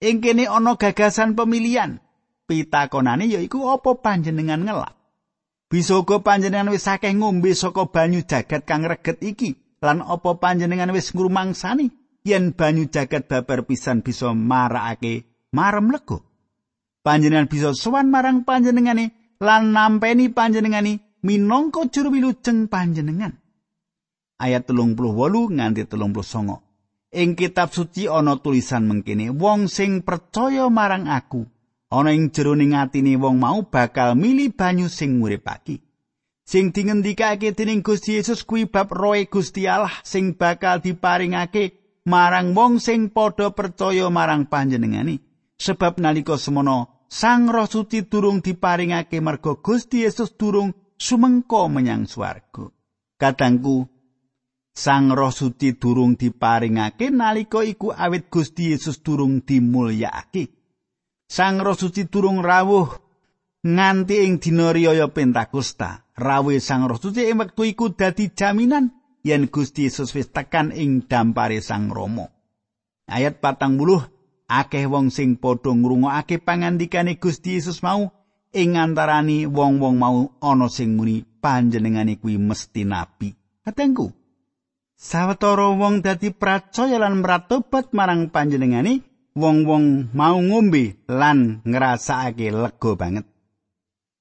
Ing 0.00 0.24
kene 0.24 0.48
ana 0.48 0.80
gagasan 0.80 1.36
pemilihan. 1.36 2.00
Pitakonane 2.48 3.28
yaiku 3.28 3.68
apa 3.68 4.00
panjenengan 4.00 4.64
ngelak? 4.64 4.96
Bisa 5.68 6.00
uga 6.00 6.24
panjenengan 6.24 6.72
wis 6.72 6.88
akeh 6.88 7.12
ngombe 7.12 7.52
saka 7.52 7.84
banyu 7.84 8.24
jagat 8.24 8.64
kang 8.64 8.88
reget 8.88 9.20
iki 9.20 9.60
lan 9.84 10.00
apa 10.00 10.40
panjenengan 10.40 10.88
wis 10.96 11.12
ngrumangsani 11.12 11.92
yen 12.24 12.56
banyu 12.56 12.88
jagat 12.88 13.28
babar 13.28 13.68
pisan 13.68 14.00
bisa 14.00 14.32
marakake 14.32 15.28
marem 15.52 15.92
lego. 15.92 16.24
Panjenengan 17.04 17.52
bisa 17.52 17.76
sowan 17.76 18.08
marang 18.08 18.48
panjenengane 18.48 19.36
lan 19.36 19.68
nampeni 19.76 20.32
panjenengane 20.32 21.20
minangka 21.20 21.92
juru 21.92 22.08
wilujeng 22.08 22.72
panjenengan. 22.72 23.43
Ayat 24.40 24.68
telung 24.68 24.98
puluh 24.98 25.14
wolu 25.14 25.50
nganti 25.50 25.86
telung 25.86 26.14
puluh 26.14 26.26
songo. 26.26 26.62
Ing 27.14 27.38
kitab 27.38 27.70
suci 27.70 28.10
ana 28.10 28.42
tulisan 28.42 28.90
mengkini, 28.90 29.30
wong 29.30 29.70
sing 29.70 30.02
percaya 30.02 30.66
marang 30.66 31.06
aku, 31.06 31.46
ana 31.94 32.10
ing 32.10 32.34
jeroning 32.34 32.74
atine 32.74 33.14
wong 33.14 33.38
mau 33.38 33.62
bakal 33.62 34.18
mili 34.18 34.50
banyu 34.50 34.90
sing 34.90 35.22
nguripake. 35.22 35.78
Sing 36.44 36.74
dingendikake 36.74 37.56
dening 37.56 37.80
Gusti 37.80 38.20
Yesus 38.20 38.44
kuwi 38.44 38.68
bab 38.68 38.92
roe 38.92 39.24
Gusti 39.30 39.64
Allah 39.64 39.94
sing 40.04 40.36
bakal 40.36 40.82
diparingake 40.82 41.80
marang 42.04 42.52
wong 42.52 42.82
sing 42.82 43.08
padha 43.14 43.54
percaya 43.54 44.10
marang 44.12 44.50
panjenengani. 44.50 45.22
Sebab 45.54 46.02
nalika 46.02 46.34
semono 46.34 47.06
Sang 47.08 47.46
Roh 47.46 47.70
Suci 47.70 48.10
durung 48.10 48.42
diparingake 48.42 49.22
merga 49.22 49.54
Gusti 49.54 50.02
Yesus 50.02 50.34
durung 50.34 50.74
sumengko 50.98 51.70
menyang 51.70 52.10
swarga. 52.10 52.66
Kadangku 53.14 53.93
Sang 54.74 55.14
Roh 55.14 55.30
Suci 55.30 55.78
durung 55.78 56.18
diparingake 56.18 57.14
nalika 57.14 57.62
iku 57.62 57.94
awit 57.94 58.26
Gusti 58.26 58.74
Yesus 58.74 58.98
durung 59.06 59.46
dimulyakake. 59.46 60.50
Sang 61.30 61.62
Roh 61.62 61.78
Suci 61.78 62.10
durung 62.10 62.42
rawuh 62.42 62.90
nganti 63.62 64.26
ing 64.26 64.42
dina 64.42 64.74
riyaya 64.74 65.06
Pentakosta. 65.14 66.10
Rawuhe 66.18 66.58
Sang 66.58 66.90
Roh 66.90 66.98
Suci 66.98 67.30
ing 67.30 67.38
wektu 67.38 67.62
iku 67.70 67.94
dadi 67.94 68.34
jaminan 68.34 68.90
yen 69.22 69.46
Gusti 69.46 69.86
Yesus 69.86 70.10
wis 70.10 70.34
tekan 70.34 70.74
ing 70.74 71.06
dampare 71.06 71.62
Sang 71.62 71.94
Rama. 71.94 72.26
Ayat 73.06 73.38
patang 73.38 73.78
buluh, 73.78 74.02
akeh 74.50 74.90
wong 74.90 75.14
sing 75.14 75.38
padha 75.38 75.70
ngrungokake 75.70 76.42
pangandikane 76.42 77.22
Gusti 77.22 77.62
Yesus 77.62 77.78
mau 77.78 78.10
ing 78.50 78.74
antarani 78.74 79.46
wong-wong 79.46 79.96
mau 80.02 80.34
ana 80.42 80.66
sing 80.66 80.98
muni 80.98 81.22
panjenengane 81.22 82.18
kuwi 82.18 82.42
mesti 82.42 82.82
nabi. 82.82 83.34
Katengku, 83.64 84.23
Sawetara 84.94 85.74
wong 85.74 86.06
dadi 86.06 86.30
pracaya 86.30 87.02
lan 87.02 87.18
mratobat 87.18 87.90
marang 87.90 88.30
panjenengane, 88.30 89.02
wong-wong 89.34 90.14
mau 90.14 90.38
ngombe 90.38 91.02
lan 91.10 91.60
ngrasakake 91.66 92.54
lega 92.54 92.90
banget. 92.94 93.26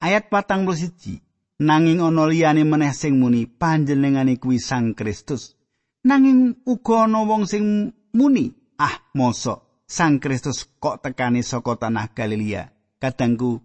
Ayat 0.02 0.28
patang 0.34 0.68
siji 0.74 1.22
nanging 1.62 2.02
ana 2.04 2.28
liyane 2.28 2.66
meneh 2.66 2.92
sing 2.92 3.22
muni 3.22 3.46
panjenengane 3.48 4.36
kuwi 4.42 4.60
Sang 4.60 4.98
Kristus. 4.98 5.56
Nanging 6.04 6.68
uga 6.68 7.08
ana 7.08 7.24
wong 7.24 7.48
sing 7.48 7.96
muni, 8.12 8.52
ah 8.76 9.00
mosok 9.16 9.88
Sang 9.88 10.20
Kristus 10.20 10.68
kok 10.82 11.00
tekani 11.00 11.46
saka 11.46 11.80
tanah 11.80 12.12
Galilea. 12.12 12.68
Kadangku 13.00 13.62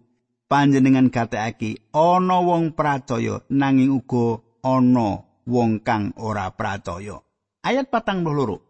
panjenengan 0.47 1.11
gatekake 1.11 1.91
ana 1.91 2.39
wong 2.39 2.77
pracaya 2.77 3.43
nanging 3.51 3.91
uga 3.91 4.39
ana 4.63 5.28
wong 5.49 5.81
kang 5.81 6.13
ora 6.21 6.53
pracaya. 6.53 7.17
Ayat 7.65 7.89
patang 7.89 8.21
loro. 8.21 8.69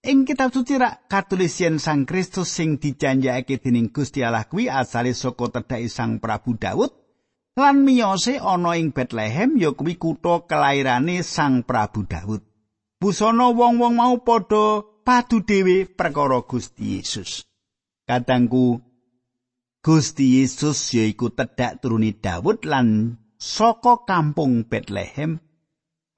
Ing 0.00 0.24
kitab 0.24 0.48
suci 0.50 0.80
rak 0.80 1.12
katulis 1.12 1.60
yen 1.60 1.76
Sang 1.76 2.08
Kristus 2.08 2.48
sing 2.48 2.80
dijanjake 2.80 3.60
dening 3.60 3.92
Gusti 3.92 4.24
Allah 4.24 4.48
kuwi 4.48 4.72
asale 4.72 5.12
saka 5.12 5.52
tedhake 5.52 5.92
Sang 5.92 6.16
Prabu 6.24 6.56
Daud 6.56 6.88
lan 7.60 7.84
miyose 7.84 8.40
ana 8.40 8.80
ing 8.80 8.96
Bethlehem 8.96 9.60
ya 9.60 9.76
kuwi 9.76 10.00
kutha 10.00 10.48
kelairane 10.48 11.20
Sang 11.20 11.68
Prabu 11.68 12.08
Daud. 12.08 12.40
Busana 13.00 13.52
wong-wong 13.52 13.96
mau 13.96 14.16
padha 14.24 14.84
padu 15.04 15.44
dhewe 15.44 15.84
perkara 15.84 16.40
Gusti 16.48 16.96
Yesus. 16.96 17.44
Kadangku 18.08 18.80
Gusti 19.84 20.40
Yesus 20.40 20.80
yaiku 20.96 21.28
tedhak 21.28 21.84
turuni 21.84 22.16
Daud 22.16 22.64
lan 22.64 23.20
saka 23.36 24.08
kampung 24.08 24.64
Bethlehem. 24.64 25.40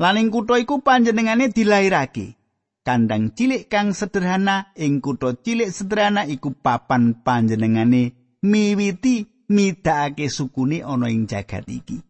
Lan 0.03 0.19
ing 0.19 0.35
kutha 0.35 0.59
iku 0.59 0.83
panjenengane 0.83 1.55
dilairake. 1.55 2.35
Kandang 2.83 3.38
cilik 3.38 3.71
kang 3.71 3.95
sederhana 3.95 4.75
ing 4.75 4.99
kutha 4.99 5.38
cilik 5.38 5.71
sederhana 5.71 6.27
iku 6.27 6.51
papan 6.51 7.23
panjenengane 7.23 8.11
miwiti 8.43 9.47
midhake 9.47 10.27
sukune 10.27 10.83
ana 10.83 11.07
ing 11.07 11.31
jagat 11.31 11.71
iki. 11.71 12.03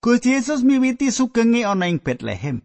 Gusti 0.00 0.32
Yesus 0.32 0.64
miwiti 0.64 1.12
sugenge 1.12 1.68
ana 1.68 1.84
ing 1.84 2.00
Bethlehem. 2.00 2.64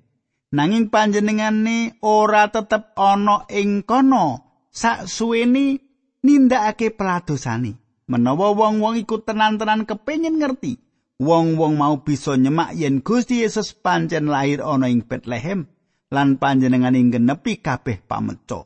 Nanging 0.56 0.88
panjenengane 0.88 2.00
ora 2.00 2.48
tetep 2.48 2.96
ana 2.96 3.44
ing 3.52 3.84
kono 3.84 4.40
sak 4.72 5.12
suweni 5.12 5.76
nindakake 6.24 6.96
peladosane. 6.96 7.76
Menawa 8.08 8.56
wong-wong 8.56 8.96
iku 8.96 9.20
tenan-tenan 9.24 9.84
kepengin 9.88 10.40
ngerti, 10.40 10.80
wong-wong 11.22 11.78
mau 11.78 12.02
bisa 12.02 12.34
nyemak 12.34 12.74
yen 12.74 13.06
Gusti 13.06 13.46
Yesus 13.46 13.78
pancen 13.78 14.26
lahir 14.26 14.66
ana 14.66 14.90
ing 14.90 15.06
Bethlehem 15.06 15.70
lan 16.10 16.42
panjenengane 16.42 16.98
genepi 17.14 17.62
kabeh 17.62 18.02
pameco. 18.02 18.66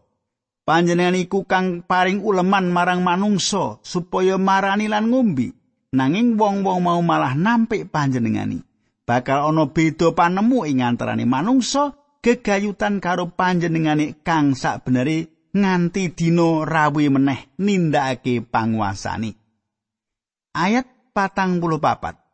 Panjenengan 0.65 1.19
iku 1.19 1.45
kang 1.45 1.85
paring 1.85 2.25
uleman 2.25 2.73
marang 2.73 3.05
manungsa 3.05 3.77
supaya 3.85 4.39
marani 4.41 4.89
lan 4.89 5.13
ngombe. 5.13 5.53
Nanging 5.93 6.41
wong-wong 6.41 6.81
mau 6.81 6.99
malah 7.05 7.37
nampik 7.37 7.93
panjenengani. 7.93 8.65
Bakal 9.05 9.53
ana 9.53 9.69
beda 9.69 10.17
panemu 10.17 10.65
ing 10.65 10.81
antarané 10.81 11.29
manungsa 11.29 11.93
gegayutan 12.25 12.97
karo 12.97 13.29
panjenengane 13.29 14.25
kang 14.25 14.57
sakbenere 14.57 15.51
nganti 15.53 16.17
dina 16.17 16.65
rawi 16.65 17.13
meneh 17.13 17.53
nindakake 17.61 18.41
panguasane. 18.41 19.37
Ayat 20.57 20.89
patang 21.13 21.61
puluh 21.61 21.77
papat. 21.77 22.24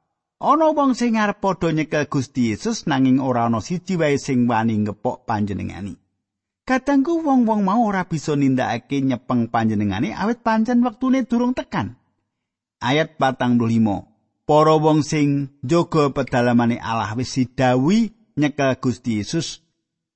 Ana 0.42 0.74
wong 0.74 0.98
sing 0.98 1.22
arep 1.22 1.38
padha 1.38 1.70
nyekel 1.70 2.10
Gusti 2.10 2.50
Yesus 2.50 2.90
nanging 2.90 3.22
ora 3.22 3.46
ana 3.46 3.62
siji 3.62 3.94
wae 3.94 4.18
sing 4.18 4.50
wani 4.50 4.74
ngepok 4.82 5.30
panjenengani. 5.30 5.94
Kadangku 6.66 7.22
wong-wong 7.22 7.62
mau 7.62 7.86
ora 7.86 8.10
bisa 8.10 8.34
nindakake 8.34 9.06
nyepeng 9.06 9.54
panjenengane 9.54 10.18
awit 10.18 10.42
pancen 10.42 10.82
wektune 10.82 11.30
durung 11.30 11.54
tekan. 11.54 11.94
Ayat 12.82 13.22
patang 13.22 13.62
limo. 13.62 14.10
Para 14.50 14.82
wong 14.82 15.06
sing 15.06 15.54
jaga 15.62 16.10
pedalamane 16.10 16.82
Allah 16.82 17.14
wis 17.14 17.38
sidawi 17.38 18.10
nyekel 18.34 18.82
Gusti 18.82 19.22
Yesus 19.22 19.62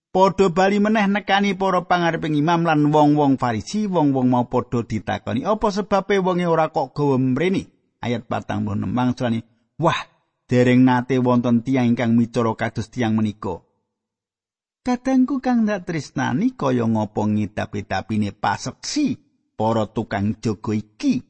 padha 0.09 0.49
bali 0.49 0.81
meneh 0.81 1.05
nekani 1.05 1.53
para 1.53 1.85
pangareping 1.85 2.33
imam 2.33 2.65
lan 2.65 2.89
wong-wong 2.89 3.37
Farisi, 3.37 3.85
wong-wong 3.85 4.33
mau 4.33 4.49
padha 4.49 4.81
ditakoni, 4.81 5.45
"Apa 5.45 5.69
sebabe 5.69 6.17
wonge 6.17 6.49
ora 6.49 6.73
kok 6.73 6.97
gawa 6.97 7.21
mrene?" 7.21 7.69
Ayat 8.01 8.25
46 8.25 8.89
mangsulane, 8.89 9.45
"Wah, 9.77 10.14
dereng 10.45 10.85
nate 10.85 11.17
wonten 11.21 11.65
tiyang 11.65 11.93
ingkang 11.93 12.13
micara 12.13 12.53
kados 12.57 12.89
tiyang 12.93 13.17
menika." 13.17 13.61
Kadangku 14.85 15.41
kang 15.41 15.65
ndak 15.65 15.89
tresnani 15.89 16.53
kaya 16.53 16.85
ngopo 16.85 17.25
ngidap-idapine 17.25 18.29
paseksi 18.37 19.17
para 19.57 19.89
tukang 19.89 20.37
jaga 20.37 20.77
iki. 20.77 21.25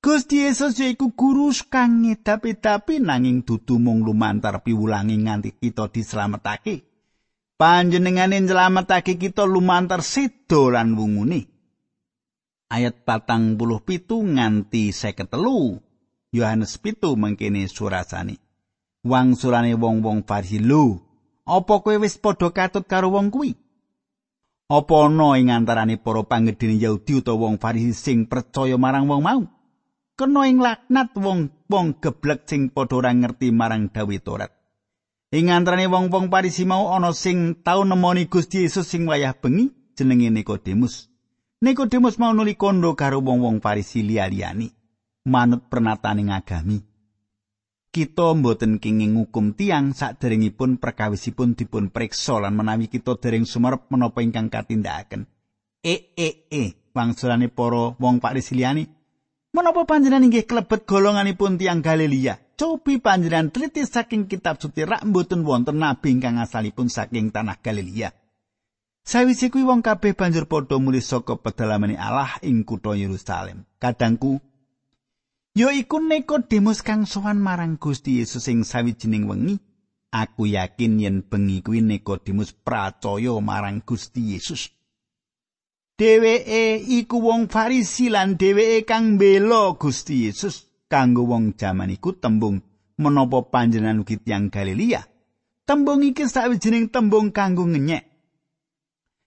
Gusti 0.00 0.48
Yesus 0.48 0.80
yaiku 0.80 1.12
guru 1.12 1.52
kang 1.68 2.04
ngidap-idapi 2.04 3.04
nanging 3.04 3.44
dudu 3.44 3.76
mung 3.76 4.00
lumantar 4.00 4.64
piwulangi 4.64 5.16
nganti 5.28 5.60
kita 5.60 5.92
dislametake. 5.92 6.94
panjenengane 7.54 8.42
nyelametake 8.42 9.16
kita 9.16 9.46
lumantar 9.46 10.02
sedo 10.02 10.70
lan 10.74 10.98
wungune. 10.98 11.46
Ayat 12.68 13.06
patang 13.06 13.54
puluh 13.54 13.84
pitu 13.84 14.24
nganti 14.24 14.90
seket 14.90 15.30
telu. 15.30 15.78
Yohanes 16.34 16.82
pitu 16.82 17.14
mengkini 17.14 17.70
surasani. 17.70 18.42
Wang 19.06 19.38
surane 19.38 19.78
wong-wong 19.78 20.26
farisi 20.26 20.58
lu. 20.58 20.98
Apa 21.46 21.78
kowe 21.78 21.94
wis 22.02 22.18
padha 22.18 22.50
katut 22.50 22.90
karo 22.90 23.14
wong 23.14 23.30
kuwi? 23.30 23.54
Apa 24.66 25.06
ana 25.06 25.38
ing 25.38 25.54
antarané 25.54 25.94
para 25.94 26.26
panggedhene 26.26 26.74
Yahudi 26.82 27.22
utawa 27.22 27.46
wong 27.46 27.62
farisi 27.62 27.94
sing 27.94 28.26
percaya 28.26 28.74
marang 28.74 29.06
wong 29.06 29.22
mau? 29.22 29.42
Kena 30.18 30.50
ing 30.50 30.58
laknat 30.58 31.14
wong-wong 31.14 32.02
geblek 32.02 32.50
sing 32.50 32.74
padha 32.74 32.98
ora 32.98 33.14
ngerti 33.14 33.54
marang 33.54 33.94
dawuh 33.94 34.18
Taurat. 34.18 34.50
Ing 35.30 35.54
antarane 35.54 35.86
wong-wong 35.86 36.34
Parisi 36.34 36.66
mau 36.66 36.90
ana 36.90 37.14
sing 37.14 37.62
tau 37.62 37.86
nemoni 37.86 38.26
Gusti 38.26 38.66
Yesus 38.66 38.90
sing 38.90 39.06
wayah 39.06 39.38
bengi 39.38 39.70
jenenge 39.94 40.34
Nikodemus. 40.34 41.10
Nikodemus 41.62 42.18
mau 42.18 42.34
nuli 42.34 42.58
kondo 42.58 42.98
karo 42.98 43.22
wong-wong 43.22 43.62
Parisi 43.62 44.02
liya-liyani 44.02 44.83
manut 45.24 45.66
pernataning 45.72 46.30
agami. 46.32 46.84
Kita 47.94 48.34
mboten 48.34 48.82
kenging 48.82 49.14
ngukum 49.14 49.54
tiang 49.54 49.94
saderengipun 49.94 50.82
perkawisipun 50.82 51.54
dipun 51.54 51.94
preksa 51.94 52.42
lan 52.42 52.58
menawi 52.58 52.90
kita 52.90 53.16
dereng 53.16 53.46
sumerep 53.46 53.86
menapa 53.88 54.18
ingkang 54.20 54.50
katindakaken. 54.50 55.30
E 55.84 56.10
e 56.18 56.28
e 56.50 56.64
wangsulane 56.90 57.52
para 57.52 57.94
wong 57.94 58.18
Parisi 58.18 58.58
liyani 58.58 58.82
menapa 59.54 59.86
panjenengan 59.86 60.26
inggih 60.26 60.48
klebet 60.48 60.82
golonganipun 60.88 61.54
tiang 61.54 61.84
Galilea? 61.84 62.44
cobi 62.54 63.02
panjenengan 63.02 63.50
teliti 63.50 63.82
saking 63.82 64.30
kitab 64.30 64.62
suci 64.62 64.86
rak 64.86 65.02
mboten 65.02 65.42
wonten 65.42 65.78
nabi 65.78 66.14
ingkang 66.14 66.38
asalipun 66.38 66.86
saking 66.86 67.34
tanah 67.34 67.58
Galilea. 67.58 68.14
Sawise 69.04 69.52
kuwi 69.52 69.68
wong 69.68 69.84
kabeh 69.84 70.16
banjur 70.16 70.48
padha 70.48 70.80
mulih 70.80 71.04
saka 71.04 71.36
pedalamane 71.36 71.98
Allah 72.00 72.40
ing 72.40 72.64
kutha 72.64 72.96
Yerusalem. 72.96 73.68
Kadangku 73.76 74.40
ya 75.54 75.70
iku 75.72 76.02
Nikodemus 76.02 76.82
kang 76.82 77.06
sowan 77.06 77.38
marang 77.38 77.78
Gusti 77.78 78.18
Yesus 78.18 78.50
ing 78.50 78.66
sawijining 78.66 79.30
wengi. 79.30 79.56
Aku 80.14 80.46
yakin 80.46 81.00
yen 81.00 81.16
bengi 81.26 81.62
kuwi 81.62 81.82
Nikodemus 81.82 82.52
pracaya 82.52 83.34
marang 83.42 83.82
Gusti 83.86 84.34
Yesus. 84.34 84.70
Dheweke 85.98 86.78
iku 86.78 87.22
wong 87.22 87.46
Farisi 87.46 88.10
lan 88.10 88.34
dheweke 88.38 88.86
kang 88.86 89.14
mbela 89.18 89.74
Gusti 89.78 90.26
Yesus. 90.26 90.74
kanggo 90.94 91.26
wong 91.26 91.58
jaman 91.58 91.90
iku 91.90 92.14
tembung 92.14 92.62
menapa 93.02 93.42
panjenengan 93.50 94.06
ugi 94.06 94.22
tiyang 94.22 94.46
Galilea. 94.46 95.02
Tembung 95.66 96.06
iki 96.06 96.28
sawijining 96.28 96.92
tembung 96.92 97.34
kanggo 97.34 97.66
ngenyek. 97.66 98.06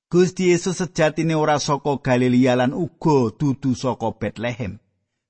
Gusti 0.08 0.56
Yesus 0.56 0.80
sejatine 0.80 1.36
ora 1.36 1.60
saka 1.60 2.00
Galilea 2.00 2.56
lan 2.56 2.72
uga 2.72 3.36
dudu 3.36 3.76
saka 3.76 4.16
Bethlehem. 4.16 4.80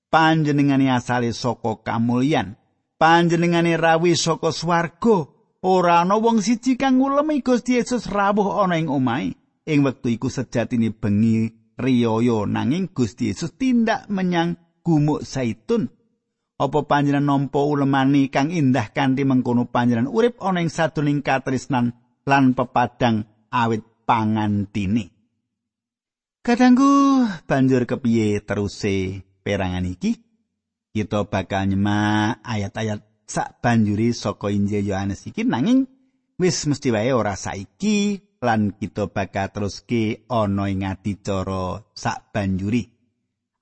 Panjenengane 0.08 0.88
asale 0.92 1.34
saka 1.36 1.84
kamulyan. 1.84 2.56
Panjenengane 2.96 3.76
rawi 3.76 4.16
saka 4.16 4.56
swarga. 4.56 5.28
Ora 5.66 6.06
ana 6.06 6.16
wong 6.16 6.40
siji 6.40 6.78
kang 6.78 7.02
ngulemi 7.02 7.42
Gusti 7.42 7.76
Yesus 7.76 8.08
rawuh 8.08 8.64
ana 8.64 8.78
ing 8.78 8.88
omahe. 8.88 9.36
Ing 9.68 9.84
wektu 9.84 10.14
iku 10.14 10.32
sejatine 10.32 10.96
bengi 10.96 11.52
riyaya 11.76 12.48
nanging 12.48 12.94
Gusti 12.94 13.34
Yesus 13.34 13.58
tindak 13.60 14.08
menyang 14.08 14.56
gumuk 14.86 15.28
zaitun. 15.28 15.92
apa 16.58 16.90
panjenengan 16.90 17.46
nampa 17.46 17.62
ulemani 17.62 18.34
kang 18.34 18.50
indah 18.50 18.90
kanthi 18.90 19.22
mengkono 19.30 19.70
panjenengan 19.70 20.10
urip 20.10 20.42
ana 20.42 20.66
ing 20.66 20.74
sadurunging 20.74 21.22
katresnan 21.22 21.94
lan 22.26 22.58
pepadang 22.58 23.30
awit 23.54 23.86
pangantine. 24.10 25.14
Kadangku 26.42 27.28
banjur 27.46 27.86
kepiye 27.86 28.42
teruse 28.42 29.27
perangan 29.48 29.88
iki? 29.88 30.20
Kita 30.92 31.24
bakal 31.24 31.72
nyemak 31.72 32.44
ayat-ayat 32.44 33.00
sak 33.24 33.64
banjuri 33.64 34.12
saka 34.12 34.52
Injil 34.52 34.92
Yohanes 34.92 35.24
iki 35.24 35.48
nanging 35.48 35.88
wis 36.36 36.68
mesti 36.68 36.92
wae 36.92 37.16
ora 37.16 37.40
saiki 37.40 38.20
lan 38.44 38.76
kita 38.76 39.08
bakal 39.08 39.48
teruske 39.56 40.28
ana 40.28 40.68
ing 40.68 40.84
adicara 40.84 41.80
sak 41.96 42.36
banjuri. 42.36 42.92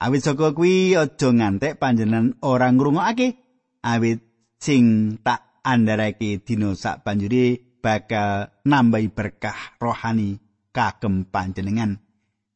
Awit 0.02 0.26
saka 0.26 0.58
kuwi 0.58 0.98
aja 0.98 1.30
ngantek 1.30 1.78
panjenengan 1.78 2.34
ora 2.41 2.74
ngrungokake 2.74 3.38
awit 3.86 4.26
sing 4.58 5.15
tak 5.21 5.62
andharake 5.62 6.41
dina 6.41 6.74
sak 6.74 7.06
banjuri 7.06 7.78
bakal 7.78 8.50
nambahi 8.65 9.13
berkah 9.13 9.78
rohani 9.78 10.41
kagem 10.74 11.30
panjenengan. 11.30 12.02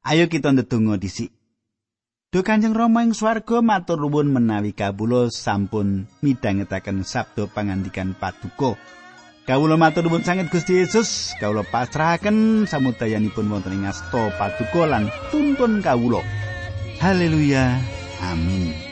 Ayo 0.02 0.26
kita 0.26 0.50
ndedonga 0.50 0.98
dhisik. 0.98 1.39
Duh 2.30 2.46
Kanjeng 2.46 2.78
Rama 2.78 3.02
ing 3.02 3.18
swarga 3.18 3.58
matur 3.58 4.06
nuwun 4.06 4.30
menawi 4.30 4.70
kawula 4.70 5.34
sampun 5.34 6.06
midhangetaken 6.22 7.02
sabda 7.02 7.50
pangandikan 7.50 8.14
paduka. 8.14 8.78
Kawula 9.50 9.82
matur 9.82 10.06
nuwun 10.06 10.22
sanget 10.22 10.54
Gusti 10.54 10.78
Yesus, 10.78 11.34
kawula 11.42 11.66
pasrahaken 11.66 12.70
samudayanipun 12.70 13.50
wonten 13.50 13.82
ing 13.82 13.90
asta 13.90 14.30
paduka 14.38 14.86
lan 14.86 15.10
tuntun 15.34 15.82
kawula. 15.82 16.22
Haleluya. 17.02 17.82
Amin. 18.22 18.89